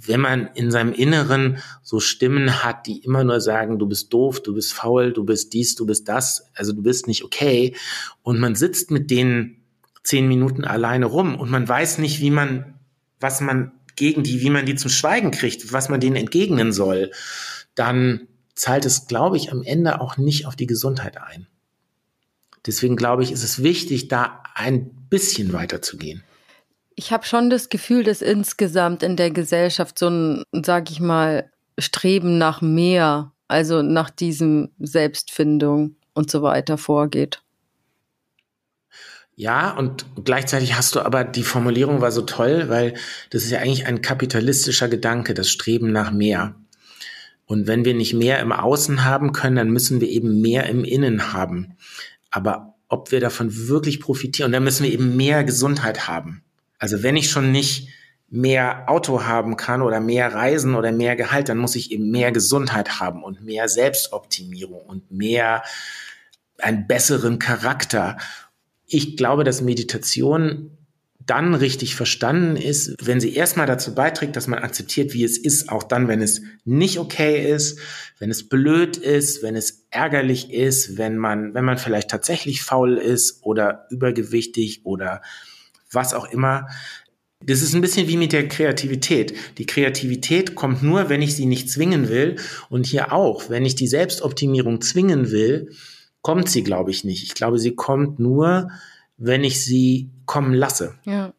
[0.06, 4.42] Wenn man in seinem Inneren so Stimmen hat, die immer nur sagen, du bist doof,
[4.42, 7.74] du bist faul, du bist dies, du bist das, also du bist nicht okay.
[8.22, 9.62] Und man sitzt mit denen
[10.02, 12.74] zehn Minuten alleine rum und man weiß nicht, wie man,
[13.20, 17.10] was man gegen die, wie man die zum Schweigen kriegt, was man denen entgegnen soll,
[17.74, 21.46] dann zahlt es, glaube ich, am Ende auch nicht auf die Gesundheit ein.
[22.66, 26.22] Deswegen glaube ich, ist es wichtig, da ein bisschen weiterzugehen.
[26.96, 31.50] Ich habe schon das Gefühl, dass insgesamt in der Gesellschaft so ein, sag ich mal,
[31.78, 37.42] Streben nach mehr, also nach diesem Selbstfindung und so weiter vorgeht.
[39.36, 42.94] Ja, und gleichzeitig hast du aber, die Formulierung war so toll, weil
[43.30, 46.54] das ist ja eigentlich ein kapitalistischer Gedanke, das Streben nach mehr.
[47.46, 50.84] Und wenn wir nicht mehr im Außen haben können, dann müssen wir eben mehr im
[50.84, 51.76] Innen haben.
[52.34, 56.42] Aber ob wir davon wirklich profitieren, und dann müssen wir eben mehr Gesundheit haben.
[56.80, 57.88] Also wenn ich schon nicht
[58.28, 62.32] mehr Auto haben kann oder mehr Reisen oder mehr Gehalt, dann muss ich eben mehr
[62.32, 65.62] Gesundheit haben und mehr Selbstoptimierung und mehr
[66.58, 68.16] einen besseren Charakter.
[68.86, 70.73] Ich glaube, dass Meditation
[71.26, 75.70] dann richtig verstanden ist, wenn sie erstmal dazu beiträgt, dass man akzeptiert, wie es ist,
[75.70, 77.78] auch dann, wenn es nicht okay ist,
[78.18, 82.98] wenn es blöd ist, wenn es ärgerlich ist, wenn man, wenn man vielleicht tatsächlich faul
[82.98, 85.22] ist oder übergewichtig oder
[85.90, 86.68] was auch immer.
[87.42, 89.34] Das ist ein bisschen wie mit der Kreativität.
[89.58, 92.36] Die Kreativität kommt nur, wenn ich sie nicht zwingen will.
[92.70, 95.70] Und hier auch, wenn ich die Selbstoptimierung zwingen will,
[96.22, 97.22] kommt sie, glaube ich, nicht.
[97.22, 98.70] Ich glaube, sie kommt nur,
[99.16, 100.94] wenn ich sie kommen lasse.
[101.04, 101.32] Ja.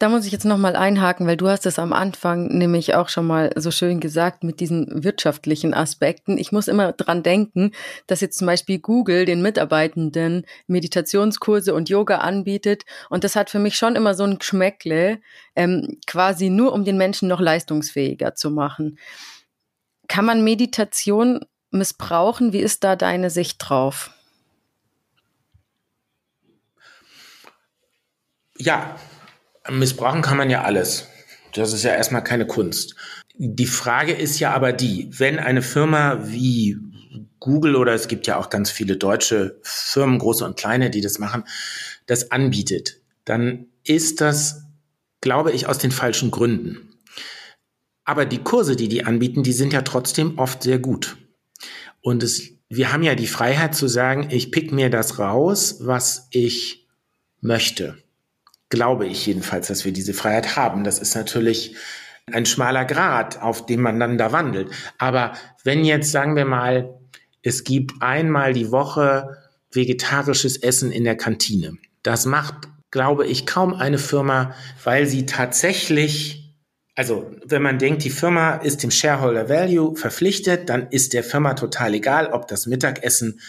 [0.00, 3.26] Da muss ich jetzt nochmal einhaken, weil du hast es am Anfang nämlich auch schon
[3.26, 6.36] mal so schön gesagt mit diesen wirtschaftlichen Aspekten.
[6.36, 7.70] Ich muss immer dran denken,
[8.08, 12.82] dass jetzt zum Beispiel Google den Mitarbeitenden Meditationskurse und Yoga anbietet.
[13.08, 15.20] Und das hat für mich schon immer so ein Geschmäckle,
[15.54, 18.98] ähm, quasi nur um den Menschen noch leistungsfähiger zu machen.
[20.08, 22.52] Kann man Meditation missbrauchen?
[22.52, 24.10] Wie ist da deine Sicht drauf?
[28.58, 28.96] Ja,
[29.70, 31.08] missbrauchen kann man ja alles.
[31.54, 32.94] Das ist ja erstmal keine Kunst.
[33.36, 36.78] Die Frage ist ja aber die, wenn eine Firma wie
[37.40, 41.18] Google oder es gibt ja auch ganz viele deutsche Firmen, große und kleine, die das
[41.18, 41.44] machen,
[42.06, 44.62] das anbietet, dann ist das,
[45.20, 46.90] glaube ich, aus den falschen Gründen.
[48.04, 51.16] Aber die Kurse, die die anbieten, die sind ja trotzdem oft sehr gut.
[52.02, 56.28] Und es, wir haben ja die Freiheit zu sagen, ich pick mir das raus, was
[56.30, 56.86] ich
[57.40, 58.03] möchte
[58.74, 60.84] glaube ich jedenfalls, dass wir diese Freiheit haben.
[60.84, 61.76] Das ist natürlich
[62.32, 64.70] ein schmaler Grad, auf dem man dann da wandelt.
[64.98, 65.32] Aber
[65.62, 66.98] wenn jetzt, sagen wir mal,
[67.42, 69.36] es gibt einmal die Woche
[69.70, 71.76] vegetarisches Essen in der Kantine.
[72.02, 76.54] Das macht, glaube ich, kaum eine Firma, weil sie tatsächlich,
[76.94, 81.54] also wenn man denkt, die Firma ist dem Shareholder Value verpflichtet, dann ist der Firma
[81.54, 83.40] total egal, ob das Mittagessen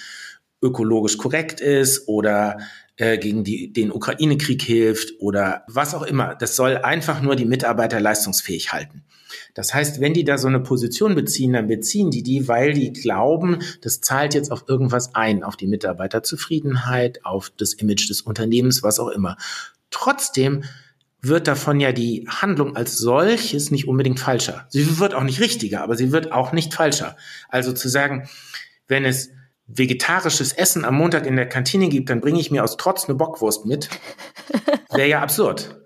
[0.61, 2.57] ökologisch korrekt ist oder
[2.97, 6.35] äh, gegen die, den Ukraine-Krieg hilft oder was auch immer.
[6.35, 9.03] Das soll einfach nur die Mitarbeiter leistungsfähig halten.
[9.53, 12.93] Das heißt, wenn die da so eine Position beziehen, dann beziehen die die, weil die
[12.93, 18.83] glauben, das zahlt jetzt auf irgendwas ein, auf die Mitarbeiterzufriedenheit, auf das Image des Unternehmens,
[18.83, 19.37] was auch immer.
[19.91, 20.63] Trotzdem
[21.21, 24.67] wird davon ja die Handlung als solches nicht unbedingt falscher.
[24.69, 27.17] Sie wird auch nicht richtiger, aber sie wird auch nicht falscher.
[27.49, 28.29] Also zu sagen,
[28.87, 29.31] wenn es
[29.67, 33.15] vegetarisches Essen am Montag in der Kantine gibt, dann bringe ich mir aus Trotz eine
[33.15, 33.89] Bockwurst mit.
[34.91, 35.81] Wäre ja absurd.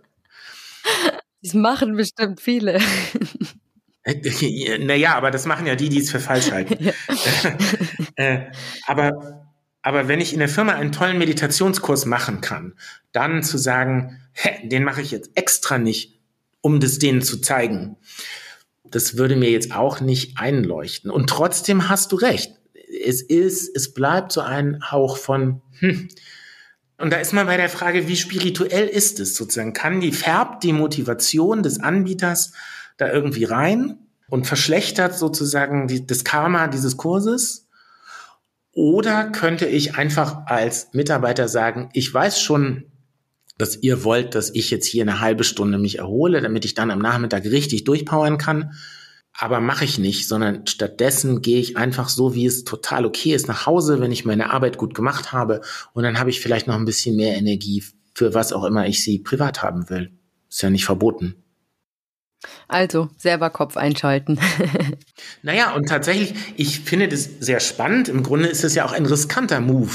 [1.42, 2.80] Das machen bestimmt viele.
[4.80, 6.78] Naja, aber das machen ja die, die es für falsch halten.
[6.90, 6.94] Ja.
[8.16, 8.52] äh,
[8.88, 9.50] aber,
[9.82, 12.74] aber wenn ich in der Firma einen tollen Meditationskurs machen kann,
[13.12, 16.20] dann zu sagen, hä, den mache ich jetzt extra nicht,
[16.62, 17.98] um das denen zu zeigen,
[18.84, 21.12] das würde mir jetzt auch nicht einleuchten.
[21.12, 22.59] Und trotzdem hast du recht.
[22.90, 26.10] Es ist, es bleibt so ein Hauch von, hm.
[27.00, 29.72] Und da ist man bei der Frage, wie spirituell ist es sozusagen?
[29.72, 32.52] Kann die, färbt die Motivation des Anbieters
[32.98, 37.68] da irgendwie rein und verschlechtert sozusagen die, das Karma dieses Kurses?
[38.74, 42.84] Oder könnte ich einfach als Mitarbeiter sagen, ich weiß schon,
[43.58, 46.92] dass ihr wollt, dass ich jetzt hier eine halbe Stunde mich erhole, damit ich dann
[46.92, 48.74] am Nachmittag richtig durchpowern kann.
[49.38, 53.48] Aber mache ich nicht, sondern stattdessen gehe ich einfach so, wie es total okay ist,
[53.48, 55.62] nach Hause, wenn ich meine Arbeit gut gemacht habe.
[55.94, 59.04] Und dann habe ich vielleicht noch ein bisschen mehr Energie für was auch immer ich
[59.04, 60.12] sie privat haben will.
[60.50, 61.36] Ist ja nicht verboten.
[62.68, 64.40] Also selber Kopf einschalten.
[65.42, 68.08] naja, und tatsächlich, ich finde das sehr spannend.
[68.08, 69.92] Im Grunde ist es ja auch ein riskanter Move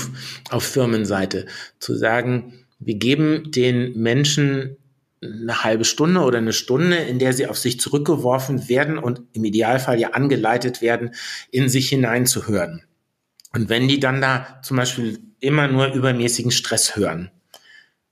[0.50, 1.46] auf Firmenseite,
[1.78, 4.76] zu sagen, wir geben den Menschen
[5.24, 9.44] eine halbe Stunde oder eine Stunde, in der sie auf sich zurückgeworfen werden und im
[9.44, 11.14] Idealfall ja angeleitet werden,
[11.50, 12.82] in sich hineinzuhören.
[13.52, 17.30] Und wenn die dann da zum Beispiel immer nur übermäßigen Stress hören,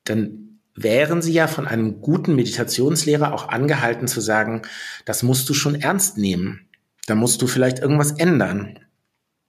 [0.05, 4.63] dann wären sie ja von einem guten Meditationslehrer auch angehalten zu sagen,
[5.05, 6.69] das musst du schon ernst nehmen.
[7.07, 8.79] Da musst du vielleicht irgendwas ändern.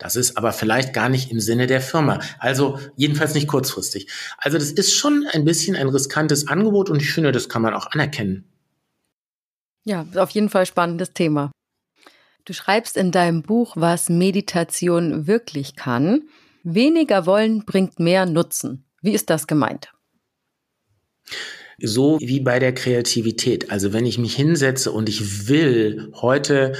[0.04, 2.20] Das ist aber vielleicht gar nicht im Sinne der Firma.
[2.38, 4.10] Also jedenfalls nicht kurzfristig.
[4.38, 7.74] Also das ist schon ein bisschen ein riskantes Angebot und ich finde, das kann man
[7.74, 8.44] auch anerkennen.
[9.86, 11.52] Ja, auf jeden Fall spannendes Thema.
[12.44, 16.24] Du schreibst in deinem Buch, was Meditation wirklich kann.
[16.64, 18.84] Weniger wollen bringt mehr Nutzen.
[19.02, 19.94] Wie ist das gemeint?
[21.82, 23.72] So wie bei der Kreativität.
[23.72, 26.74] Also wenn ich mich hinsetze und ich will heute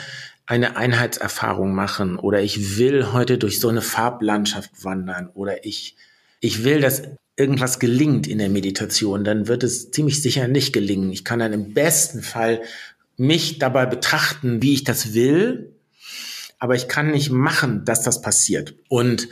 [0.46, 5.96] eine Einheitserfahrung machen oder ich will heute durch so eine Farblandschaft wandern oder ich,
[6.40, 7.04] ich will, dass
[7.36, 11.12] irgendwas gelingt in der Meditation, dann wird es ziemlich sicher nicht gelingen.
[11.12, 12.62] Ich kann dann im besten Fall
[13.18, 15.76] mich dabei betrachten, wie ich das will,
[16.60, 18.76] aber ich kann nicht machen, dass das passiert.
[18.90, 19.30] Und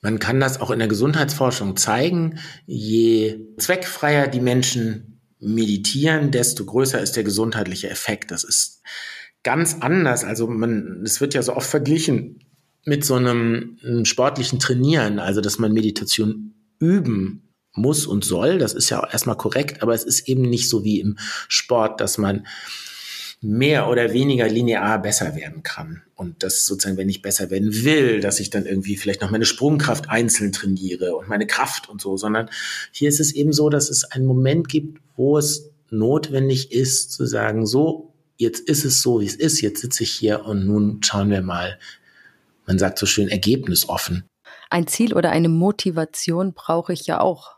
[0.00, 2.38] man kann das auch in der Gesundheitsforschung zeigen.
[2.66, 8.30] Je zweckfreier die Menschen meditieren, desto größer ist der gesundheitliche Effekt.
[8.30, 8.82] Das ist
[9.42, 10.24] ganz anders.
[10.24, 12.40] Also man, es wird ja so oft verglichen
[12.84, 18.58] mit so einem, einem sportlichen Trainieren, also dass man Meditation üben muss und soll.
[18.58, 21.16] Das ist ja auch erstmal korrekt, aber es ist eben nicht so wie im
[21.48, 22.46] Sport, dass man
[23.40, 26.02] mehr oder weniger linear besser werden kann.
[26.14, 29.44] Und das sozusagen, wenn ich besser werden will, dass ich dann irgendwie vielleicht noch meine
[29.44, 32.48] Sprungkraft einzeln trainiere und meine Kraft und so, sondern
[32.92, 37.26] hier ist es eben so, dass es einen Moment gibt, wo es notwendig ist zu
[37.26, 41.02] sagen, so, jetzt ist es so, wie es ist, jetzt sitze ich hier und nun
[41.02, 41.78] schauen wir mal,
[42.66, 44.24] man sagt so schön, ergebnisoffen.
[44.70, 47.56] Ein Ziel oder eine Motivation brauche ich ja auch.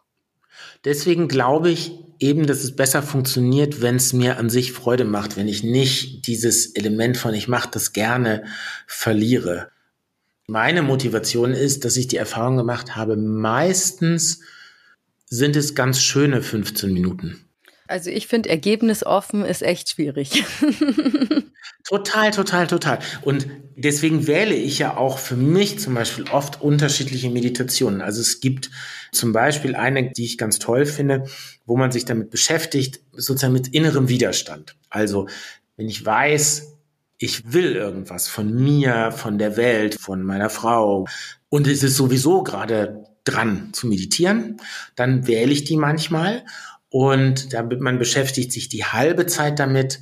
[0.85, 5.37] Deswegen glaube ich eben, dass es besser funktioniert, wenn es mir an sich Freude macht,
[5.37, 8.45] wenn ich nicht dieses Element von ich mache das gerne
[8.87, 9.71] verliere.
[10.47, 14.41] Meine Motivation ist, dass ich die Erfahrung gemacht habe, meistens
[15.27, 17.49] sind es ganz schöne 15 Minuten.
[17.95, 20.43] Also ich finde, ergebnisoffen ist echt schwierig.
[21.85, 22.99] total, total, total.
[23.23, 28.03] Und deswegen wähle ich ja auch für mich zum Beispiel oft unterschiedliche Meditationen.
[28.03, 28.73] Also es gibt
[29.13, 31.27] zum Beispiel eine, die ich ganz toll finde,
[31.67, 34.75] wo man sich damit beschäftigt, sozusagen mit innerem Widerstand.
[34.91, 35.29] Also
[35.77, 36.75] wenn ich weiß,
[37.19, 41.07] ich will irgendwas von mir, von der Welt, von meiner Frau
[41.49, 44.61] und es ist sowieso gerade dran zu meditieren,
[44.97, 46.45] dann wähle ich die manchmal
[46.95, 49.99] und damit man beschäftigt sich die halbe Zeit damit,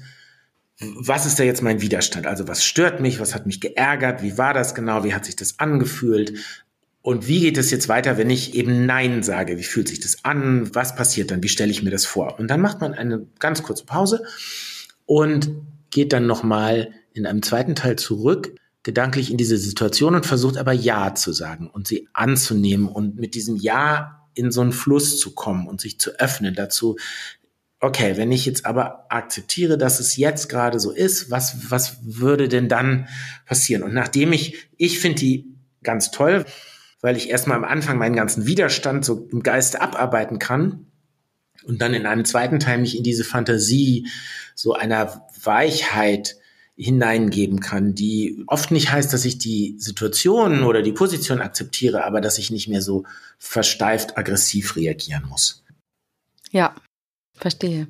[0.78, 2.26] was ist da jetzt mein Widerstand?
[2.26, 3.18] Also was stört mich?
[3.18, 4.22] Was hat mich geärgert?
[4.22, 5.02] Wie war das genau?
[5.02, 6.34] Wie hat sich das angefühlt?
[7.00, 9.56] Und wie geht es jetzt weiter, wenn ich eben Nein sage?
[9.56, 10.74] Wie fühlt sich das an?
[10.74, 11.42] Was passiert dann?
[11.42, 12.38] Wie stelle ich mir das vor?
[12.38, 14.24] Und dann macht man eine ganz kurze Pause
[15.06, 15.50] und
[15.88, 20.74] geht dann nochmal in einem zweiten Teil zurück, gedanklich in diese Situation und versucht aber
[20.74, 25.34] Ja zu sagen und sie anzunehmen und mit diesem Ja in so einen Fluss zu
[25.34, 26.96] kommen und sich zu öffnen dazu,
[27.80, 32.48] okay, wenn ich jetzt aber akzeptiere, dass es jetzt gerade so ist, was, was würde
[32.48, 33.08] denn dann
[33.44, 33.82] passieren?
[33.82, 36.44] Und nachdem ich, ich finde die ganz toll,
[37.00, 40.86] weil ich erstmal am Anfang meinen ganzen Widerstand so im Geiste abarbeiten kann
[41.64, 44.06] und dann in einem zweiten Teil mich in diese Fantasie
[44.54, 46.36] so einer Weichheit
[46.82, 52.20] hineingeben kann, die oft nicht heißt, dass ich die Situation oder die Position akzeptiere, aber
[52.20, 53.04] dass ich nicht mehr so
[53.38, 55.64] versteift aggressiv reagieren muss.
[56.50, 56.74] Ja,
[57.34, 57.88] verstehe.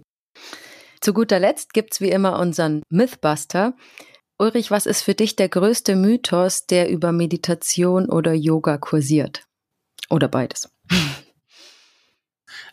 [1.00, 3.74] Zu guter Letzt gibt's wie immer unseren Mythbuster.
[4.38, 9.44] Ulrich, was ist für dich der größte Mythos, der über Meditation oder Yoga kursiert?
[10.10, 10.70] Oder beides?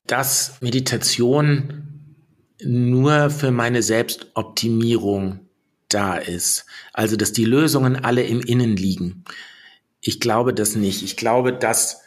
[0.05, 2.15] Dass Meditation
[2.61, 5.48] nur für meine Selbstoptimierung
[5.89, 6.65] da ist.
[6.93, 9.23] Also, dass die Lösungen alle im Innen liegen.
[10.01, 11.03] Ich glaube das nicht.
[11.03, 12.01] Ich glaube, dass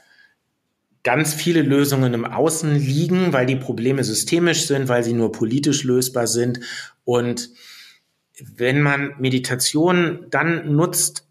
[1.03, 5.83] ganz viele Lösungen im Außen liegen, weil die Probleme systemisch sind, weil sie nur politisch
[5.85, 6.61] lösbar sind.
[7.05, 7.51] Und
[8.39, 11.27] wenn man Meditation dann nutzt,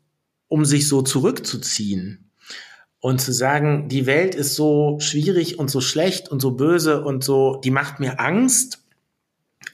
[0.47, 2.31] um sich so zurückzuziehen
[2.99, 7.23] und zu sagen, die Welt ist so schwierig und so schlecht und so böse und
[7.23, 8.80] so, die macht mir Angst,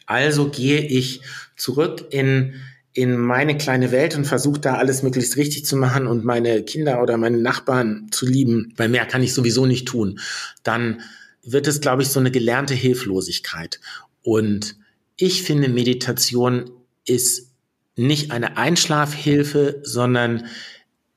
[0.07, 1.21] also gehe ich
[1.55, 2.55] zurück in
[2.93, 6.99] in meine kleine Welt und versuche da alles möglichst richtig zu machen und meine Kinder
[7.03, 10.19] oder meine Nachbarn zu lieben, weil mehr kann ich sowieso nicht tun,
[10.63, 11.01] dann
[11.43, 13.79] wird es, glaube ich, so eine gelernte Hilflosigkeit.
[14.23, 14.77] Und
[15.15, 16.71] ich finde, Meditation
[17.05, 17.51] ist
[17.95, 20.47] nicht eine Einschlafhilfe, sondern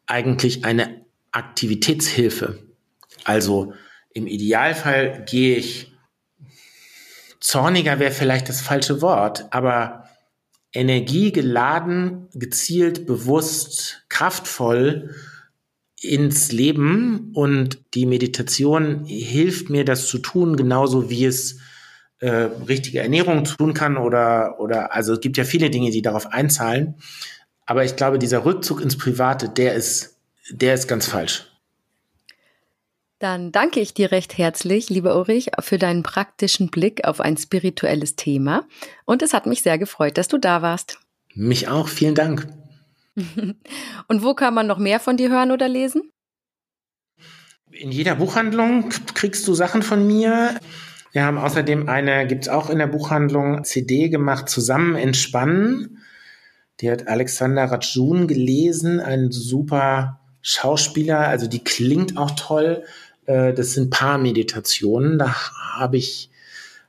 [0.05, 1.01] eigentlich eine
[1.32, 2.59] Aktivitätshilfe.
[3.24, 3.72] Also
[4.12, 5.89] im Idealfall gehe ich,
[7.41, 10.05] zorniger wäre vielleicht das falsche Wort, aber
[10.72, 15.14] energiegeladen, gezielt, bewusst, kraftvoll
[16.01, 21.59] ins Leben und die Meditation hilft mir, das zu tun, genauso wie es
[22.20, 26.26] äh, richtige Ernährung tun kann oder, oder, also es gibt ja viele Dinge, die darauf
[26.26, 26.95] einzahlen.
[27.66, 30.18] Aber ich glaube, dieser Rückzug ins Private, der ist,
[30.51, 31.49] der ist ganz falsch.
[33.21, 38.16] Dann danke ich dir recht herzlich, lieber Ulrich, für deinen praktischen Blick auf ein spirituelles
[38.16, 38.66] Thema.
[39.05, 40.99] Und es hat mich sehr gefreut, dass du da warst.
[41.35, 42.49] Mich auch, vielen Dank.
[44.09, 46.11] Und wo kann man noch mehr von dir hören oder lesen?
[47.71, 50.59] In jeder Buchhandlung kriegst du Sachen von mir.
[51.12, 55.99] Wir haben außerdem eine, gibt es auch in der Buchhandlung, CD gemacht, Zusammen entspannen.
[56.81, 62.83] Die hat Alexander Rajun gelesen, ein super Schauspieler, also die klingt auch toll.
[63.31, 65.18] Äh, das sind Paarmeditationen.
[65.18, 65.33] Da
[65.74, 66.31] habe ich,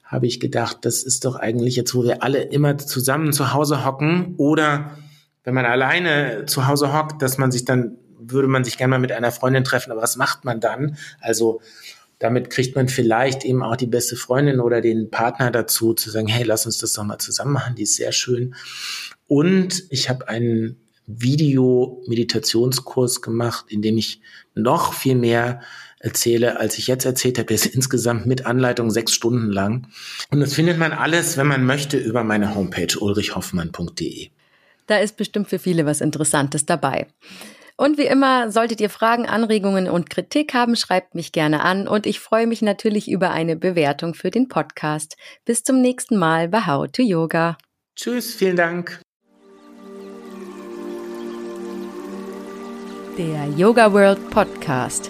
[0.04, 3.86] habe ich gedacht, das ist doch eigentlich jetzt, wo wir alle immer zusammen zu Hause
[3.86, 4.98] hocken oder
[5.44, 9.00] wenn man alleine zu Hause hockt, dass man sich dann, würde man sich gerne mal
[9.00, 10.98] mit einer Freundin treffen, aber was macht man dann?
[11.20, 11.62] Also,
[12.20, 16.28] damit kriegt man vielleicht eben auch die beste Freundin oder den Partner dazu, zu sagen,
[16.28, 18.54] hey, lass uns das doch mal zusammen machen, die ist sehr schön.
[19.26, 24.22] Und ich habe einen Video-Meditationskurs gemacht, in dem ich
[24.54, 25.62] noch viel mehr
[26.02, 27.48] erzähle, als ich jetzt erzählt habe.
[27.48, 29.88] Der ist insgesamt mit Anleitung sechs Stunden lang.
[30.30, 34.30] Und das findet man alles, wenn man möchte, über meine Homepage ulrichhoffmann.de.
[34.88, 37.08] Da ist bestimmt für viele was Interessantes dabei.
[37.78, 42.06] Und wie immer, solltet ihr Fragen, Anregungen und Kritik haben, schreibt mich gerne an und
[42.06, 45.16] ich freue mich natürlich über eine Bewertung für den Podcast.
[45.46, 47.58] Bis zum nächsten Mal bei How to Yoga.
[47.96, 49.02] Tschüss, vielen Dank.
[53.18, 55.10] Der Yoga World Podcast.